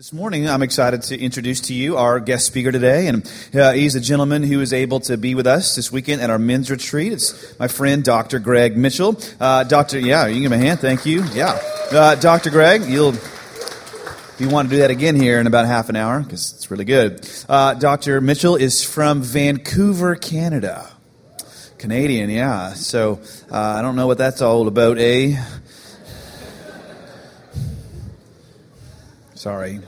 This 0.00 0.14
morning, 0.14 0.48
I'm 0.48 0.62
excited 0.62 1.02
to 1.02 1.20
introduce 1.20 1.60
to 1.60 1.74
you 1.74 1.98
our 1.98 2.20
guest 2.20 2.46
speaker 2.46 2.72
today, 2.72 3.06
and 3.06 3.30
uh, 3.54 3.72
he's 3.72 3.96
a 3.96 4.00
gentleman 4.00 4.42
who 4.42 4.62
is 4.62 4.72
able 4.72 5.00
to 5.00 5.18
be 5.18 5.34
with 5.34 5.46
us 5.46 5.76
this 5.76 5.92
weekend 5.92 6.22
at 6.22 6.30
our 6.30 6.38
men's 6.38 6.70
retreat. 6.70 7.12
It's 7.12 7.58
my 7.58 7.68
friend, 7.68 8.02
Dr. 8.02 8.38
Greg 8.38 8.78
Mitchell. 8.78 9.20
Uh, 9.38 9.64
Doctor, 9.64 9.98
yeah, 9.98 10.26
you 10.26 10.36
can 10.36 10.42
give 10.44 10.52
him 10.52 10.58
a 10.58 10.64
hand. 10.64 10.80
Thank 10.80 11.04
you. 11.04 11.22
Yeah, 11.34 11.60
uh, 11.92 12.14
Dr. 12.14 12.48
Greg, 12.48 12.84
you'll 12.84 13.14
you 14.38 14.48
want 14.48 14.70
to 14.70 14.74
do 14.74 14.78
that 14.80 14.90
again 14.90 15.16
here 15.16 15.38
in 15.38 15.46
about 15.46 15.66
half 15.66 15.90
an 15.90 15.96
hour 15.96 16.20
because 16.20 16.54
it's 16.54 16.70
really 16.70 16.86
good. 16.86 17.28
Uh, 17.46 17.74
Dr. 17.74 18.22
Mitchell 18.22 18.56
is 18.56 18.82
from 18.82 19.20
Vancouver, 19.20 20.16
Canada. 20.16 20.90
Canadian, 21.76 22.30
yeah. 22.30 22.72
So 22.72 23.20
uh, 23.52 23.58
I 23.58 23.82
don't 23.82 23.96
know 23.96 24.06
what 24.06 24.16
that's 24.16 24.40
all 24.40 24.66
about, 24.66 24.96
eh? 24.96 25.44
Sorry. 29.34 29.80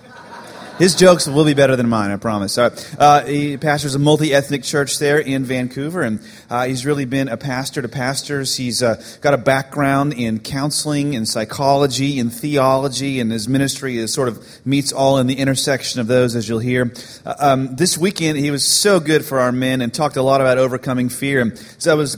His 0.83 0.96
jokes 0.96 1.29
will 1.29 1.45
be 1.45 1.55
better 1.55 1.77
than 1.77 1.89
mine, 1.89 2.11
I 2.11 2.16
promise. 2.16 2.59
Uh, 2.59 2.77
uh, 2.98 3.25
he 3.25 3.56
pastors 3.56 3.95
a 3.95 4.01
multi 4.01 4.34
ethnic 4.34 4.65
church 4.65 4.98
there 4.98 5.20
in 5.20 5.45
Vancouver, 5.45 6.02
and 6.02 6.19
uh, 6.51 6.65
he's 6.65 6.84
really 6.84 7.05
been 7.05 7.29
a 7.29 7.37
pastor 7.37 7.83
to 7.83 7.89
pastors. 7.89 8.56
He's 8.56 8.83
uh, 8.83 9.01
got 9.20 9.33
a 9.33 9.39
background 9.39 10.12
in 10.12 10.41
counseling, 10.41 11.15
in 11.15 11.25
psychology, 11.25 12.19
in 12.19 12.30
theology, 12.30 13.20
and 13.20 13.30
his 13.30 13.47
ministry 13.47 13.97
is 13.97 14.12
sort 14.12 14.27
of 14.27 14.45
meets 14.66 14.92
all 14.92 15.19
in 15.19 15.29
the 15.29 15.39
intersection 15.39 16.01
of 16.01 16.09
those, 16.09 16.34
as 16.34 16.48
you'll 16.48 16.59
hear. 16.59 16.92
Uh, 17.25 17.34
um, 17.39 17.77
this 17.77 17.97
weekend, 17.97 18.37
he 18.37 18.51
was 18.51 18.64
so 18.64 18.98
good 18.98 19.25
for 19.25 19.39
our 19.39 19.53
men 19.53 19.83
and 19.83 19.95
talked 19.95 20.17
a 20.17 20.23
lot 20.23 20.41
about 20.41 20.59
overcoming 20.59 21.09
fear. 21.09 21.41
And 21.41 21.56
so 21.78 21.92
I 21.92 21.95
was 21.95 22.17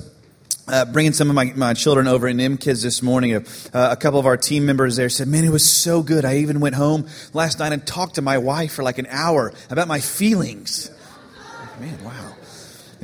uh, 0.68 0.84
bringing 0.86 1.12
some 1.12 1.28
of 1.28 1.34
my, 1.34 1.52
my 1.54 1.74
children 1.74 2.09
over 2.09 2.27
in 2.27 2.41
M 2.41 2.56
Kids 2.56 2.82
this 2.82 3.02
morning. 3.02 3.34
Uh, 3.34 3.42
a 3.73 3.96
couple 3.96 4.18
of 4.18 4.27
our 4.27 4.36
team 4.36 4.66
members 4.66 4.96
there 4.96 5.09
said, 5.09 5.28
Man, 5.28 5.45
it 5.45 5.50
was 5.50 5.70
so 5.70 6.02
good. 6.02 6.24
I 6.24 6.38
even 6.38 6.60
went 6.60 6.74
home 6.74 7.06
last 7.32 7.59
night 7.59 7.73
and 7.73 7.87
talked 7.87 8.16
to 8.16 8.23
my 8.23 8.38
wife 8.38 8.73
for 8.73 8.82
like 8.82 8.98
an 8.98 9.06
hour 9.09 9.52
about 9.70 9.88
my 9.88 10.00
feelings. 10.00 10.90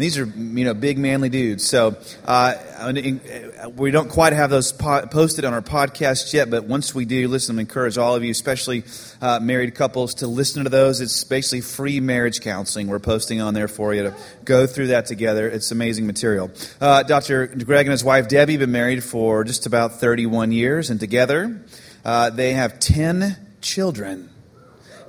And 0.01 0.06
these 0.06 0.17
are, 0.17 0.25
you 0.25 0.65
know, 0.65 0.73
big 0.73 0.97
manly 0.97 1.29
dudes. 1.29 1.69
So 1.69 1.95
uh, 2.25 2.55
we 3.77 3.91
don't 3.91 4.09
quite 4.09 4.33
have 4.33 4.48
those 4.48 4.73
po- 4.73 5.05
posted 5.05 5.45
on 5.45 5.53
our 5.53 5.61
podcast 5.61 6.33
yet, 6.33 6.48
but 6.48 6.65
once 6.65 6.95
we 6.95 7.05
do, 7.05 7.29
listen, 7.29 7.59
I 7.59 7.61
encourage 7.61 7.98
all 7.98 8.15
of 8.15 8.25
you, 8.25 8.31
especially 8.31 8.84
uh, 9.20 9.41
married 9.41 9.75
couples, 9.75 10.15
to 10.15 10.27
listen 10.27 10.65
to 10.65 10.70
those. 10.70 11.03
It's 11.03 11.23
basically 11.25 11.61
free 11.61 12.01
marriage 12.01 12.41
counseling 12.41 12.87
we're 12.87 12.98
posting 12.98 13.42
on 13.42 13.53
there 13.53 13.69
for 13.69 13.92
you 13.92 14.05
to 14.05 14.15
go 14.42 14.67
through 14.67 14.87
that 14.87 15.05
together. 15.05 15.47
It's 15.47 15.70
amazing 15.70 16.07
material. 16.07 16.51
Uh, 16.81 17.03
Dr. 17.03 17.48
Greg 17.48 17.85
and 17.85 17.92
his 17.92 18.03
wife 18.03 18.27
Debbie 18.27 18.55
have 18.55 18.61
been 18.61 18.73
married 18.73 19.05
for 19.05 19.45
just 19.45 19.67
about 19.67 20.01
31 20.01 20.51
years, 20.51 20.89
and 20.89 20.98
together 20.98 21.61
uh, 22.07 22.31
they 22.31 22.55
have 22.55 22.81
10 22.81 23.37
children. 23.61 24.31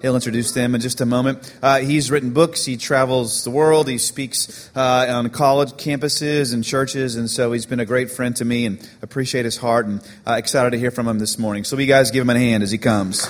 He'll 0.01 0.15
introduce 0.15 0.51
them 0.51 0.73
in 0.73 0.81
just 0.81 0.99
a 0.99 1.05
moment. 1.05 1.53
Uh, 1.61 1.79
he's 1.79 2.09
written 2.09 2.31
books. 2.31 2.65
He 2.65 2.75
travels 2.75 3.43
the 3.43 3.51
world. 3.51 3.87
He 3.87 3.99
speaks 3.99 4.71
uh, 4.75 5.05
on 5.09 5.29
college 5.29 5.73
campuses 5.73 6.55
and 6.55 6.63
churches, 6.63 7.15
and 7.15 7.29
so 7.29 7.51
he's 7.51 7.67
been 7.67 7.79
a 7.79 7.85
great 7.85 8.09
friend 8.09 8.35
to 8.37 8.45
me 8.45 8.65
and 8.65 8.89
appreciate 9.03 9.45
his 9.45 9.57
heart 9.57 9.85
and 9.85 10.01
uh, 10.25 10.33
excited 10.33 10.71
to 10.71 10.79
hear 10.79 10.89
from 10.89 11.07
him 11.07 11.19
this 11.19 11.37
morning. 11.37 11.63
So, 11.63 11.77
you 11.77 11.85
guys 11.85 12.09
give 12.09 12.21
him 12.21 12.31
a 12.31 12.39
hand 12.39 12.63
as 12.63 12.71
he 12.71 12.79
comes. 12.79 13.27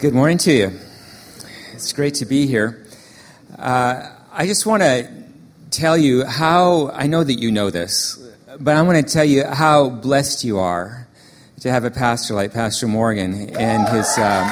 Good 0.00 0.12
morning 0.12 0.36
to 0.38 0.52
you. 0.52 0.78
It's 1.72 1.94
great 1.94 2.14
to 2.16 2.26
be 2.26 2.46
here. 2.46 2.86
Uh, 3.58 4.10
I 4.32 4.46
just 4.46 4.66
want 4.66 4.82
to 4.82 5.10
tell 5.70 5.96
you 5.96 6.26
how 6.26 6.90
I 6.90 7.06
know 7.06 7.24
that 7.24 7.34
you 7.34 7.50
know 7.50 7.70
this 7.70 8.18
but 8.60 8.76
I 8.76 8.82
want 8.82 9.06
to 9.06 9.12
tell 9.12 9.24
you 9.24 9.44
how 9.44 9.90
blessed 9.90 10.44
you 10.44 10.58
are 10.58 11.08
to 11.60 11.70
have 11.70 11.84
a 11.84 11.90
pastor 11.90 12.34
like 12.34 12.52
Pastor 12.52 12.86
Morgan 12.86 13.50
and 13.56 13.88
his 13.88 14.18
um, 14.18 14.48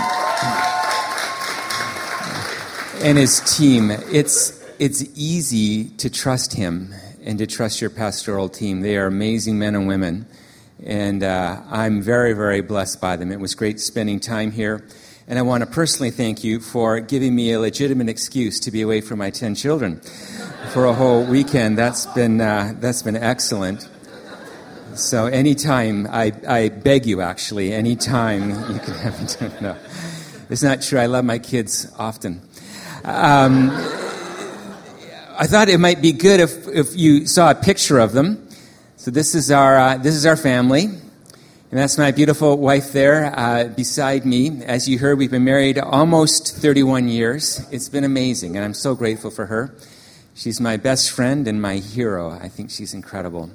and 3.05 3.19
his 3.19 3.41
team. 3.56 3.91
It's 3.91 4.60
it's 4.78 5.04
easy 5.15 5.91
to 5.99 6.10
trust 6.10 6.54
him 6.54 6.94
and 7.22 7.38
to 7.38 7.47
trust 7.47 7.81
your 7.81 7.91
pastoral 7.91 8.49
team. 8.49 8.81
They 8.81 8.97
are 8.97 9.06
amazing 9.06 9.59
men 9.59 9.75
and 9.75 9.87
women, 9.87 10.27
and 10.84 11.22
uh, 11.22 11.60
I'm 11.71 12.03
very 12.03 12.32
very 12.32 12.60
blessed 12.60 13.00
by 13.00 13.16
them. 13.16 13.31
It 13.31 13.41
was 13.41 13.54
great 13.54 13.78
spending 13.78 14.21
time 14.21 14.50
here. 14.50 14.84
And 15.28 15.38
I 15.38 15.43
want 15.43 15.62
to 15.62 15.66
personally 15.71 16.10
thank 16.10 16.43
you 16.43 16.59
for 16.59 16.99
giving 16.99 17.34
me 17.34 17.53
a 17.53 17.60
legitimate 17.60 18.09
excuse 18.09 18.59
to 18.60 18.71
be 18.71 18.83
away 18.83 19.00
from 19.00 19.19
my 19.19 19.31
10 19.31 19.55
children 19.55 20.00
for 20.72 20.87
a 20.87 20.93
whole 20.93 21.25
weekend. 21.25 21.78
That's 21.78 22.06
been, 22.06 22.41
uh, 22.41 22.75
that's 22.81 23.03
been 23.03 23.16
excellent. 23.16 23.88
So 24.94 25.27
anytime, 25.27 26.09
I, 26.10 26.33
I 26.47 26.69
beg 26.71 27.06
you 27.06 27.21
actually, 27.21 27.72
anytime 27.72 28.50
you 28.50 28.81
can 28.81 28.94
have 28.94 29.21
it. 29.21 29.53
No, 29.62 29.77
it's 30.50 30.62
not 30.62 30.83
true. 30.83 30.99
I 30.99 31.06
love 31.06 31.25
my 31.25 31.39
kids 31.39 31.91
often. 31.99 32.43
Um, 33.04 33.71
I 35.39 35.47
thought 35.47 35.69
it 35.69 35.78
might 35.78 36.03
be 36.03 36.12
good 36.12 36.41
if, 36.41 36.69
if 36.69 36.97
you 36.97 37.27
saw 37.27 37.50
a 37.50 37.54
picture 37.54 37.99
of 37.99 38.12
them. 38.12 38.49
So 38.97 39.10
this 39.10 39.34
is 39.34 39.50
our, 39.50 39.78
uh, 39.78 39.97
this 39.99 40.15
is 40.15 40.27
our 40.27 40.37
family. 40.37 40.89
And 41.72 41.81
that's 41.81 41.97
my 41.97 42.10
beautiful 42.10 42.59
wife 42.59 42.93
there 42.93 43.33
uh, 43.34 43.65
beside 43.65 44.27
me. 44.27 44.62
As 44.62 44.87
you 44.87 44.99
heard, 44.99 45.16
we've 45.16 45.31
been 45.31 45.44
married 45.44 45.78
almost 45.78 46.55
31 46.55 47.09
years. 47.09 47.66
It's 47.72 47.88
been 47.88 48.05
amazing, 48.05 48.56
and 48.56 48.65
I'm 48.66 48.75
so 48.75 48.94
grateful 48.94 49.31
for 49.31 49.47
her. 49.47 49.75
She's 50.34 50.60
my 50.60 50.77
best 50.77 51.10
friend 51.10 51.49
and 51.49 51.62
my 51.62 51.77
hero. 51.77 52.28
I 52.28 52.50
think 52.50 52.71
she's 52.71 52.93
incredible. 52.93 53.53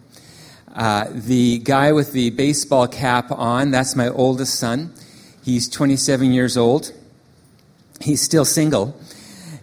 Uh, 0.73 1.05
the 1.11 1.59
guy 1.59 1.91
with 1.91 2.11
the 2.11 2.31
baseball 2.31 2.87
cap 2.87 3.29
on, 3.29 3.69
that's 3.69 3.95
my 3.95 4.09
oldest 4.09 4.55
son. 4.55 4.95
He's 5.43 5.69
27 5.69 6.31
years 6.31 6.57
old. 6.57 6.91
He's 8.01 8.23
still 8.23 8.45
single. 8.45 8.99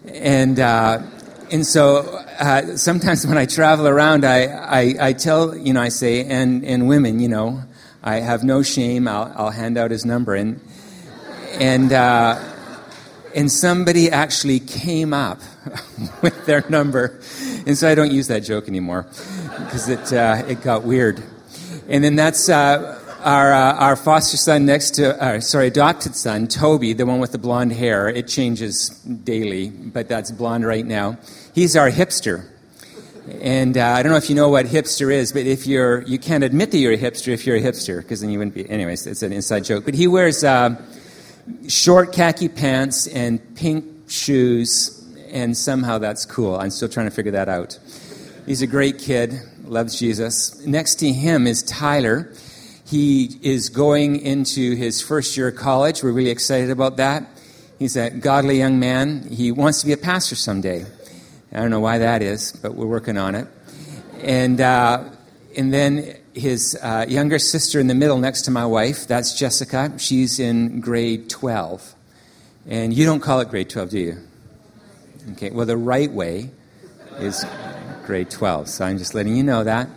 And, 0.07 0.61
uh, 0.61 1.01
and 1.51 1.67
so 1.67 2.23
uh, 2.39 2.77
sometimes 2.77 3.27
when 3.27 3.37
I 3.37 3.47
travel 3.47 3.85
around, 3.85 4.23
I, 4.23 4.45
I, 4.45 4.95
I, 5.07 5.11
tell, 5.11 5.57
you 5.57 5.73
know, 5.73 5.81
I 5.81 5.89
say, 5.89 6.23
and, 6.23 6.63
and 6.63 6.87
women, 6.87 7.19
you 7.19 7.27
know, 7.27 7.64
I 8.05 8.19
have 8.19 8.43
no 8.43 8.61
shame. 8.61 9.07
I'll, 9.07 9.33
I'll 9.35 9.49
hand 9.49 9.79
out 9.79 9.89
his 9.89 10.05
number. 10.05 10.35
And, 10.35 10.61
and, 11.53 11.91
uh, 11.91 12.39
and 13.33 13.51
somebody 13.51 14.11
actually 14.11 14.59
came 14.59 15.11
up 15.11 15.39
with 16.21 16.45
their 16.45 16.63
number. 16.69 17.19
And 17.65 17.75
so 17.75 17.89
I 17.89 17.95
don't 17.95 18.11
use 18.11 18.27
that 18.27 18.41
joke 18.41 18.67
anymore 18.67 19.07
because 19.57 19.89
it, 19.89 20.13
uh, 20.13 20.43
it 20.47 20.61
got 20.61 20.83
weird. 20.83 21.23
And 21.89 22.03
then 22.03 22.15
that's 22.15 22.47
uh, 22.47 23.01
our, 23.21 23.51
uh, 23.51 23.73
our 23.73 23.95
foster 23.95 24.37
son 24.37 24.67
next 24.67 24.91
to, 24.91 25.19
uh, 25.21 25.39
sorry, 25.39 25.67
adopted 25.67 26.15
son, 26.15 26.47
Toby, 26.47 26.93
the 26.93 27.07
one 27.07 27.19
with 27.19 27.31
the 27.31 27.39
blonde 27.39 27.73
hair. 27.73 28.07
It 28.07 28.27
changes 28.27 28.89
daily, 28.89 29.71
but 29.71 30.07
that's 30.07 30.29
blonde 30.29 30.63
right 30.63 30.85
now. 30.85 31.17
He's 31.55 31.75
our 31.75 31.89
hipster. 31.89 32.45
And 33.41 33.77
uh, 33.77 33.87
I 33.87 34.03
don't 34.03 34.11
know 34.11 34.17
if 34.17 34.29
you 34.29 34.35
know 34.35 34.49
what 34.49 34.67
hipster 34.67 35.11
is, 35.11 35.31
but 35.31 35.47
if 35.47 35.65
you're, 35.65 36.03
you 36.03 36.19
can't 36.19 36.43
admit 36.43 36.71
that 36.71 36.77
you're 36.77 36.93
a 36.93 36.97
hipster 36.97 37.29
if 37.29 37.45
you're 37.47 37.55
a 37.55 37.61
hipster, 37.61 38.01
because 38.01 38.21
then 38.21 38.29
you 38.29 38.37
wouldn't 38.37 38.53
be. 38.53 38.69
Anyways, 38.69 39.07
it's 39.07 39.23
an 39.23 39.33
inside 39.33 39.65
joke. 39.65 39.83
But 39.83 39.95
he 39.95 40.07
wears 40.07 40.43
uh, 40.43 40.79
short 41.67 42.13
khaki 42.13 42.49
pants 42.49 43.07
and 43.07 43.55
pink 43.55 43.85
shoes, 44.07 45.03
and 45.31 45.57
somehow 45.57 45.97
that's 45.97 46.25
cool. 46.25 46.55
I'm 46.55 46.69
still 46.69 46.89
trying 46.89 47.07
to 47.07 47.11
figure 47.11 47.31
that 47.31 47.49
out. 47.49 47.79
He's 48.45 48.61
a 48.61 48.67
great 48.67 48.99
kid, 48.99 49.33
loves 49.65 49.97
Jesus. 49.97 50.63
Next 50.65 50.95
to 50.95 51.11
him 51.11 51.47
is 51.47 51.63
Tyler. 51.63 52.31
He 52.85 53.39
is 53.41 53.69
going 53.69 54.17
into 54.19 54.75
his 54.75 55.01
first 55.01 55.35
year 55.35 55.47
of 55.47 55.55
college. 55.55 56.03
We're 56.03 56.11
really 56.11 56.29
excited 56.29 56.69
about 56.69 56.97
that. 56.97 57.27
He's 57.79 57.97
a 57.97 58.11
godly 58.11 58.59
young 58.59 58.79
man. 58.79 59.27
He 59.31 59.51
wants 59.51 59.81
to 59.81 59.87
be 59.87 59.93
a 59.93 59.97
pastor 59.97 60.35
someday. 60.35 60.85
I 61.55 61.59
don't 61.59 61.69
know 61.69 61.79
why 61.79 61.99
that 61.99 62.21
is, 62.21 62.51
but 62.51 62.75
we're 62.75 62.85
working 62.85 63.17
on 63.17 63.33
it. 63.33 63.47
And, 64.21 64.59
uh, 64.59 65.05
and 65.55 65.73
then 65.73 66.17
his 66.33 66.77
uh, 66.81 67.05
younger 67.07 67.39
sister 67.39 67.79
in 67.79 67.87
the 67.87 67.95
middle 67.95 68.17
next 68.17 68.41
to 68.41 68.51
my 68.51 68.65
wife, 68.65 69.07
that's 69.07 69.39
Jessica. 69.39 69.93
She's 69.97 70.37
in 70.37 70.81
grade 70.81 71.29
12. 71.29 71.95
And 72.67 72.93
you 72.93 73.05
don't 73.05 73.21
call 73.21 73.39
it 73.39 73.47
grade 73.47 73.69
12, 73.69 73.89
do 73.89 73.99
you? 73.99 74.17
Okay, 75.31 75.49
well, 75.51 75.65
the 75.65 75.77
right 75.77 76.11
way 76.11 76.49
is 77.19 77.45
grade 78.05 78.29
12. 78.29 78.67
So 78.67 78.83
I'm 78.83 78.97
just 78.97 79.15
letting 79.15 79.37
you 79.37 79.43
know 79.43 79.63
that. 79.63 79.87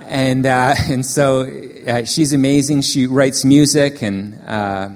And, 0.00 0.44
uh, 0.44 0.74
and 0.88 1.06
so 1.06 1.42
uh, 1.86 2.02
she's 2.02 2.32
amazing. 2.32 2.80
She 2.80 3.06
writes 3.06 3.44
music 3.44 4.02
and 4.02 4.40
uh, 4.44 4.88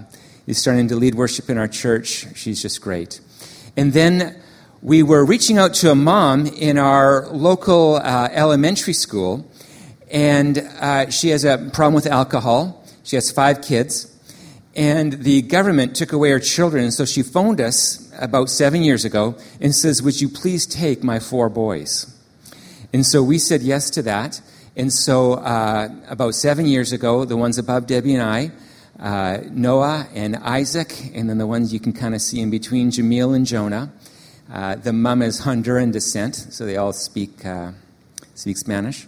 is 0.48 0.58
starting 0.58 0.88
to 0.88 0.96
lead 0.96 1.14
worship 1.14 1.48
in 1.48 1.56
our 1.56 1.68
church. 1.68 2.26
She's 2.34 2.60
just 2.60 2.80
great. 2.80 3.20
And 3.76 3.92
then 3.92 4.42
we 4.82 5.02
were 5.02 5.24
reaching 5.24 5.58
out 5.58 5.74
to 5.74 5.90
a 5.90 5.94
mom 5.94 6.46
in 6.46 6.78
our 6.78 7.26
local 7.28 7.96
uh, 7.96 8.28
elementary 8.30 8.92
school, 8.92 9.50
and 10.08 10.58
uh, 10.58 11.10
she 11.10 11.30
has 11.30 11.44
a 11.44 11.70
problem 11.72 11.94
with 11.94 12.06
alcohol. 12.06 12.86
She 13.02 13.16
has 13.16 13.30
five 13.30 13.60
kids. 13.60 14.14
And 14.76 15.24
the 15.24 15.42
government 15.42 15.96
took 15.96 16.12
away 16.12 16.30
her 16.30 16.38
children, 16.38 16.84
and 16.84 16.94
so 16.94 17.04
she 17.04 17.24
phoned 17.24 17.60
us 17.60 18.08
about 18.20 18.50
seven 18.50 18.82
years 18.82 19.04
ago 19.04 19.34
and 19.60 19.74
says, 19.74 20.00
Would 20.00 20.20
you 20.20 20.28
please 20.28 20.64
take 20.64 21.02
my 21.02 21.18
four 21.18 21.48
boys? 21.48 22.14
And 22.92 23.04
so 23.04 23.22
we 23.24 23.38
said 23.38 23.62
yes 23.62 23.90
to 23.90 24.02
that. 24.02 24.40
And 24.76 24.92
so, 24.92 25.32
uh, 25.32 25.88
about 26.08 26.36
seven 26.36 26.66
years 26.66 26.92
ago, 26.92 27.24
the 27.24 27.36
ones 27.36 27.58
above 27.58 27.88
Debbie 27.88 28.14
and 28.14 28.22
I, 28.22 28.52
uh, 29.00 29.38
Noah 29.50 30.06
and 30.14 30.36
Isaac, 30.36 31.10
and 31.12 31.28
then 31.28 31.38
the 31.38 31.48
ones 31.48 31.72
you 31.72 31.80
can 31.80 31.92
kind 31.92 32.14
of 32.14 32.22
see 32.22 32.40
in 32.40 32.50
between, 32.50 32.92
Jamil 32.92 33.34
and 33.34 33.44
Jonah. 33.44 33.90
Uh, 34.50 34.76
the 34.76 34.94
mom 34.94 35.20
is 35.20 35.42
Honduran 35.42 35.92
descent, 35.92 36.34
so 36.34 36.64
they 36.64 36.78
all 36.78 36.94
speak, 36.94 37.44
uh, 37.44 37.72
speak 38.34 38.56
Spanish. 38.56 39.06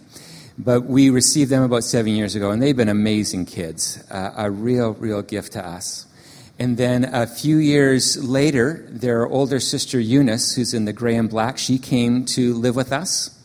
But 0.57 0.81
we 0.81 1.09
received 1.09 1.49
them 1.49 1.63
about 1.63 1.83
seven 1.83 2.13
years 2.13 2.35
ago, 2.35 2.51
and 2.51 2.61
they've 2.61 2.77
been 2.77 2.89
amazing 2.89 3.47
kids, 3.47 4.03
uh, 4.11 4.33
a 4.37 4.51
real, 4.51 4.93
real 4.93 5.23
gift 5.23 5.53
to 5.53 5.65
us. 5.65 6.05
And 6.59 6.77
then 6.77 7.05
a 7.05 7.25
few 7.25 7.57
years 7.57 8.23
later, 8.23 8.85
their 8.87 9.25
older 9.25 9.59
sister 9.59 9.99
Eunice, 9.99 10.53
who's 10.55 10.75
in 10.75 10.85
the 10.85 10.93
gray 10.93 11.15
and 11.15 11.27
black, 11.27 11.57
she 11.57 11.79
came 11.79 12.23
to 12.25 12.53
live 12.53 12.75
with 12.75 12.91
us. 12.91 13.35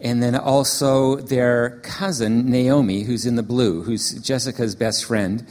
And 0.00 0.22
then 0.22 0.34
also 0.34 1.16
their 1.16 1.80
cousin 1.82 2.50
Naomi, 2.50 3.04
who's 3.04 3.24
in 3.24 3.36
the 3.36 3.42
blue, 3.42 3.82
who's 3.82 4.20
Jessica's 4.20 4.74
best 4.74 5.06
friend. 5.06 5.46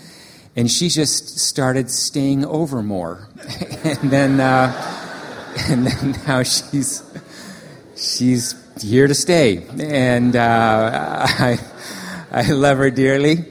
And 0.56 0.69
she 0.69 0.89
just 0.89 1.39
started 1.39 1.89
staying 1.89 2.45
over 2.45 2.84
more. 2.84 3.30
and 3.84 4.12
then, 4.12 4.39
uh, 4.39 5.00
and 5.69 5.86
then 5.86 6.12
now 6.28 6.44
she's, 6.44 7.04
she's 7.96 8.56
here 8.81 9.08
to 9.08 9.13
stay. 9.13 9.63
And 9.80 10.36
uh, 10.36 10.90
I, 11.30 11.60
I 12.31 12.52
love 12.52 12.78
her 12.78 12.90
dearly. 12.90 13.46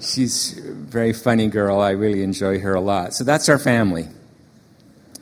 She's 0.00 0.58
a 0.58 0.72
very 0.72 1.12
funny 1.12 1.48
girl. 1.48 1.80
I 1.80 1.90
really 1.90 2.22
enjoy 2.22 2.58
her 2.60 2.74
a 2.74 2.80
lot. 2.80 3.14
So 3.14 3.24
that's 3.24 3.48
our 3.48 3.58
family. 3.58 4.08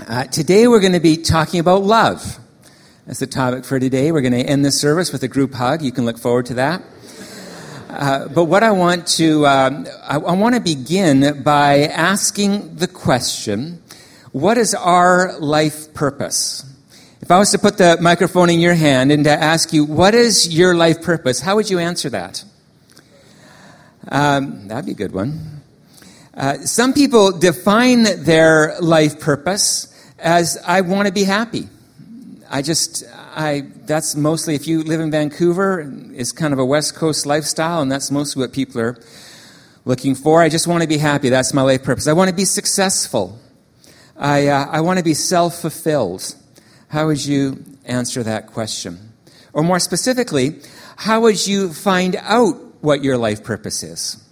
Uh, 0.08 0.24
today 0.24 0.66
we're 0.66 0.80
going 0.80 0.92
to 0.92 1.00
be 1.00 1.16
talking 1.16 1.60
about 1.60 1.82
love. 1.82 2.38
That's 3.06 3.20
the 3.20 3.26
topic 3.26 3.64
for 3.64 3.78
today. 3.78 4.10
We're 4.10 4.22
going 4.22 4.32
to 4.32 4.38
end 4.38 4.64
this 4.64 4.80
service 4.80 5.12
with 5.12 5.22
a 5.22 5.28
group 5.28 5.52
hug. 5.52 5.82
You 5.82 5.92
can 5.92 6.04
look 6.06 6.18
forward 6.18 6.46
to 6.46 6.54
that. 6.54 6.82
Uh, 7.90 8.28
but 8.28 8.44
what 8.44 8.62
I 8.62 8.72
want 8.72 9.06
to, 9.18 9.46
um, 9.46 9.86
I, 10.02 10.16
I 10.16 10.34
want 10.34 10.56
to 10.56 10.60
begin 10.60 11.42
by 11.42 11.86
asking 11.86 12.76
the 12.76 12.88
question, 12.88 13.83
what 14.34 14.58
is 14.58 14.74
our 14.74 15.38
life 15.38 15.94
purpose? 15.94 16.68
If 17.20 17.30
I 17.30 17.38
was 17.38 17.52
to 17.52 17.58
put 17.58 17.78
the 17.78 17.98
microphone 18.00 18.50
in 18.50 18.58
your 18.58 18.74
hand 18.74 19.12
and 19.12 19.22
to 19.22 19.30
ask 19.30 19.72
you, 19.72 19.84
what 19.84 20.12
is 20.12 20.52
your 20.52 20.74
life 20.74 21.02
purpose? 21.02 21.38
How 21.38 21.54
would 21.54 21.70
you 21.70 21.78
answer 21.78 22.10
that? 22.10 22.44
Um, 24.08 24.66
that'd 24.66 24.86
be 24.86 24.90
a 24.90 24.96
good 24.96 25.12
one. 25.12 25.62
Uh, 26.36 26.58
some 26.58 26.92
people 26.92 27.30
define 27.30 28.24
their 28.24 28.76
life 28.80 29.20
purpose 29.20 29.86
as 30.18 30.58
I 30.66 30.80
want 30.80 31.06
to 31.06 31.14
be 31.14 31.22
happy. 31.22 31.68
I 32.50 32.60
just, 32.60 33.04
I, 33.36 33.68
that's 33.86 34.16
mostly, 34.16 34.56
if 34.56 34.66
you 34.66 34.82
live 34.82 34.98
in 34.98 35.12
Vancouver, 35.12 35.88
it's 36.12 36.32
kind 36.32 36.52
of 36.52 36.58
a 36.58 36.64
West 36.64 36.96
Coast 36.96 37.24
lifestyle, 37.24 37.82
and 37.82 37.92
that's 37.92 38.10
mostly 38.10 38.40
what 38.40 38.52
people 38.52 38.80
are 38.80 38.98
looking 39.84 40.16
for. 40.16 40.42
I 40.42 40.48
just 40.48 40.66
want 40.66 40.82
to 40.82 40.88
be 40.88 40.98
happy. 40.98 41.28
That's 41.28 41.54
my 41.54 41.62
life 41.62 41.84
purpose. 41.84 42.08
I 42.08 42.14
want 42.14 42.30
to 42.30 42.36
be 42.36 42.44
successful. 42.44 43.38
I, 44.16 44.48
uh, 44.48 44.66
I 44.70 44.80
want 44.80 44.98
to 44.98 45.04
be 45.04 45.14
self 45.14 45.60
fulfilled. 45.60 46.34
How 46.88 47.06
would 47.06 47.24
you 47.24 47.64
answer 47.84 48.22
that 48.22 48.46
question? 48.48 49.12
Or 49.52 49.62
more 49.62 49.78
specifically, 49.80 50.60
how 50.96 51.20
would 51.22 51.46
you 51.46 51.72
find 51.72 52.16
out 52.16 52.56
what 52.80 53.02
your 53.02 53.16
life 53.16 53.42
purpose 53.42 53.82
is? 53.82 54.22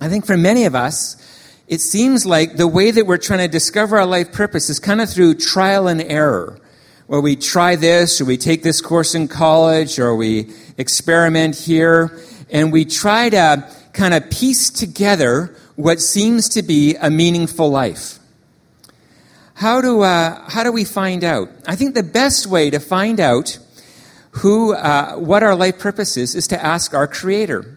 I 0.00 0.08
think 0.08 0.26
for 0.26 0.36
many 0.36 0.64
of 0.64 0.74
us, 0.74 1.16
it 1.66 1.80
seems 1.80 2.24
like 2.24 2.56
the 2.56 2.68
way 2.68 2.90
that 2.90 3.06
we're 3.06 3.18
trying 3.18 3.40
to 3.40 3.48
discover 3.48 3.98
our 3.98 4.06
life 4.06 4.32
purpose 4.32 4.70
is 4.70 4.78
kind 4.78 5.00
of 5.00 5.10
through 5.10 5.34
trial 5.34 5.88
and 5.88 6.00
error, 6.00 6.58
where 7.06 7.20
we 7.20 7.36
try 7.36 7.76
this, 7.76 8.20
or 8.20 8.24
we 8.24 8.36
take 8.36 8.62
this 8.62 8.80
course 8.80 9.14
in 9.14 9.28
college, 9.28 9.98
or 9.98 10.16
we 10.16 10.50
experiment 10.78 11.56
here, 11.56 12.18
and 12.50 12.72
we 12.72 12.84
try 12.84 13.28
to 13.28 13.70
kind 13.92 14.14
of 14.14 14.30
piece 14.30 14.70
together 14.70 15.54
what 15.76 16.00
seems 16.00 16.48
to 16.50 16.62
be 16.62 16.96
a 16.96 17.10
meaningful 17.10 17.68
life. 17.68 18.17
How 19.58 19.80
do, 19.80 20.02
uh, 20.02 20.48
how 20.48 20.62
do 20.62 20.70
we 20.70 20.84
find 20.84 21.24
out? 21.24 21.50
I 21.66 21.74
think 21.74 21.96
the 21.96 22.04
best 22.04 22.46
way 22.46 22.70
to 22.70 22.78
find 22.78 23.18
out 23.18 23.58
who, 24.30 24.72
uh, 24.72 25.16
what 25.16 25.42
our 25.42 25.56
life 25.56 25.80
purpose 25.80 26.16
is, 26.16 26.36
is 26.36 26.46
to 26.48 26.64
ask 26.64 26.94
our 26.94 27.08
Creator. 27.08 27.76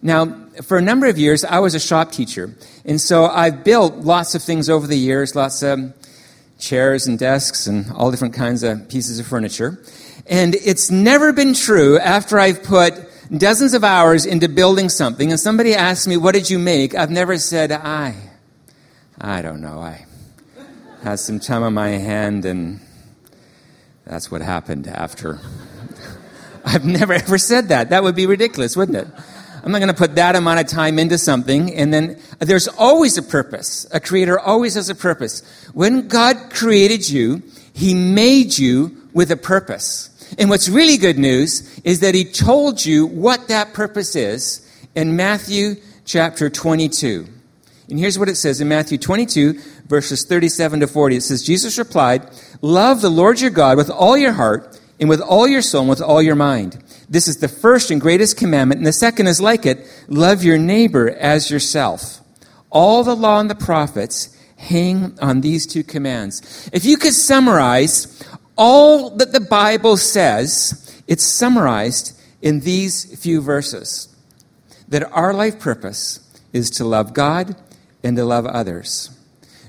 Now, 0.00 0.46
for 0.62 0.78
a 0.78 0.80
number 0.80 1.06
of 1.06 1.18
years, 1.18 1.44
I 1.44 1.58
was 1.58 1.74
a 1.74 1.80
shop 1.80 2.12
teacher. 2.12 2.54
And 2.86 2.98
so 2.98 3.26
I've 3.26 3.62
built 3.62 3.96
lots 3.96 4.34
of 4.34 4.42
things 4.42 4.70
over 4.70 4.86
the 4.86 4.96
years, 4.96 5.36
lots 5.36 5.62
of 5.62 5.92
chairs 6.58 7.06
and 7.06 7.18
desks 7.18 7.66
and 7.66 7.92
all 7.92 8.10
different 8.10 8.32
kinds 8.32 8.62
of 8.62 8.88
pieces 8.88 9.20
of 9.20 9.26
furniture. 9.26 9.78
And 10.24 10.54
it's 10.54 10.90
never 10.90 11.34
been 11.34 11.52
true 11.52 11.98
after 11.98 12.38
I've 12.38 12.62
put 12.62 12.94
dozens 13.36 13.74
of 13.74 13.84
hours 13.84 14.24
into 14.24 14.48
building 14.48 14.88
something 14.88 15.30
and 15.30 15.38
somebody 15.38 15.74
asks 15.74 16.06
me, 16.06 16.16
What 16.16 16.32
did 16.32 16.48
you 16.48 16.58
make? 16.58 16.94
I've 16.94 17.10
never 17.10 17.36
said, 17.36 17.70
I. 17.70 18.14
I 19.20 19.42
don't 19.42 19.60
know. 19.60 19.80
I 19.80 20.06
had 21.08 21.18
some 21.18 21.40
time 21.40 21.62
on 21.62 21.72
my 21.72 21.88
hand, 21.88 22.44
and 22.44 22.80
that's 24.04 24.30
what 24.30 24.42
happened 24.42 24.86
after. 24.86 25.38
I've 26.66 26.84
never 26.84 27.14
ever 27.14 27.38
said 27.38 27.68
that. 27.68 27.88
That 27.88 28.02
would 28.02 28.14
be 28.14 28.26
ridiculous, 28.26 28.76
wouldn't 28.76 28.98
it? 28.98 29.08
I'm 29.64 29.72
not 29.72 29.78
going 29.78 29.88
to 29.88 29.94
put 29.94 30.16
that 30.16 30.36
amount 30.36 30.60
of 30.60 30.66
time 30.66 30.98
into 30.98 31.16
something, 31.16 31.74
and 31.74 31.94
then 31.94 32.18
there's 32.40 32.68
always 32.68 33.16
a 33.16 33.22
purpose. 33.22 33.86
A 33.90 34.00
creator 34.00 34.38
always 34.38 34.74
has 34.74 34.90
a 34.90 34.94
purpose. 34.94 35.40
When 35.72 36.08
God 36.08 36.50
created 36.50 37.08
you, 37.08 37.42
He 37.72 37.94
made 37.94 38.58
you 38.58 39.08
with 39.14 39.30
a 39.30 39.36
purpose. 39.36 40.10
And 40.38 40.50
what's 40.50 40.68
really 40.68 40.98
good 40.98 41.18
news 41.18 41.78
is 41.84 42.00
that 42.00 42.14
He 42.14 42.26
told 42.26 42.84
you 42.84 43.06
what 43.06 43.48
that 43.48 43.72
purpose 43.72 44.14
is 44.14 44.60
in 44.94 45.16
Matthew 45.16 45.76
chapter 46.04 46.50
22. 46.50 47.26
And 47.88 47.98
here's 47.98 48.18
what 48.18 48.28
it 48.28 48.36
says 48.36 48.60
in 48.60 48.68
Matthew 48.68 48.98
22, 48.98 49.58
verses 49.88 50.24
37 50.24 50.80
to 50.80 50.86
40. 50.86 51.16
It 51.16 51.22
says, 51.22 51.42
Jesus 51.42 51.78
replied, 51.78 52.28
Love 52.60 53.00
the 53.00 53.10
Lord 53.10 53.40
your 53.40 53.50
God 53.50 53.76
with 53.76 53.90
all 53.90 54.16
your 54.16 54.32
heart, 54.32 54.78
and 55.00 55.08
with 55.08 55.20
all 55.20 55.46
your 55.46 55.62
soul, 55.62 55.82
and 55.82 55.90
with 55.90 56.02
all 56.02 56.20
your 56.20 56.34
mind. 56.34 56.82
This 57.08 57.28
is 57.28 57.38
the 57.38 57.48
first 57.48 57.90
and 57.90 58.00
greatest 58.00 58.36
commandment, 58.36 58.78
and 58.78 58.86
the 58.86 58.92
second 58.92 59.26
is 59.28 59.40
like 59.40 59.64
it 59.64 59.86
love 60.08 60.44
your 60.44 60.58
neighbor 60.58 61.10
as 61.10 61.50
yourself. 61.50 62.20
All 62.70 63.02
the 63.02 63.16
law 63.16 63.40
and 63.40 63.48
the 63.48 63.54
prophets 63.54 64.36
hang 64.56 65.18
on 65.20 65.40
these 65.40 65.66
two 65.66 65.84
commands. 65.84 66.68
If 66.72 66.84
you 66.84 66.96
could 66.96 67.14
summarize 67.14 68.22
all 68.56 69.10
that 69.16 69.32
the 69.32 69.40
Bible 69.40 69.96
says, 69.96 71.02
it's 71.06 71.24
summarized 71.24 72.18
in 72.42 72.60
these 72.60 73.18
few 73.20 73.40
verses 73.40 74.14
that 74.88 75.10
our 75.12 75.32
life 75.32 75.60
purpose 75.60 76.20
is 76.52 76.70
to 76.70 76.84
love 76.84 77.14
God 77.14 77.56
and 78.02 78.16
to 78.16 78.24
love 78.24 78.46
others. 78.46 79.17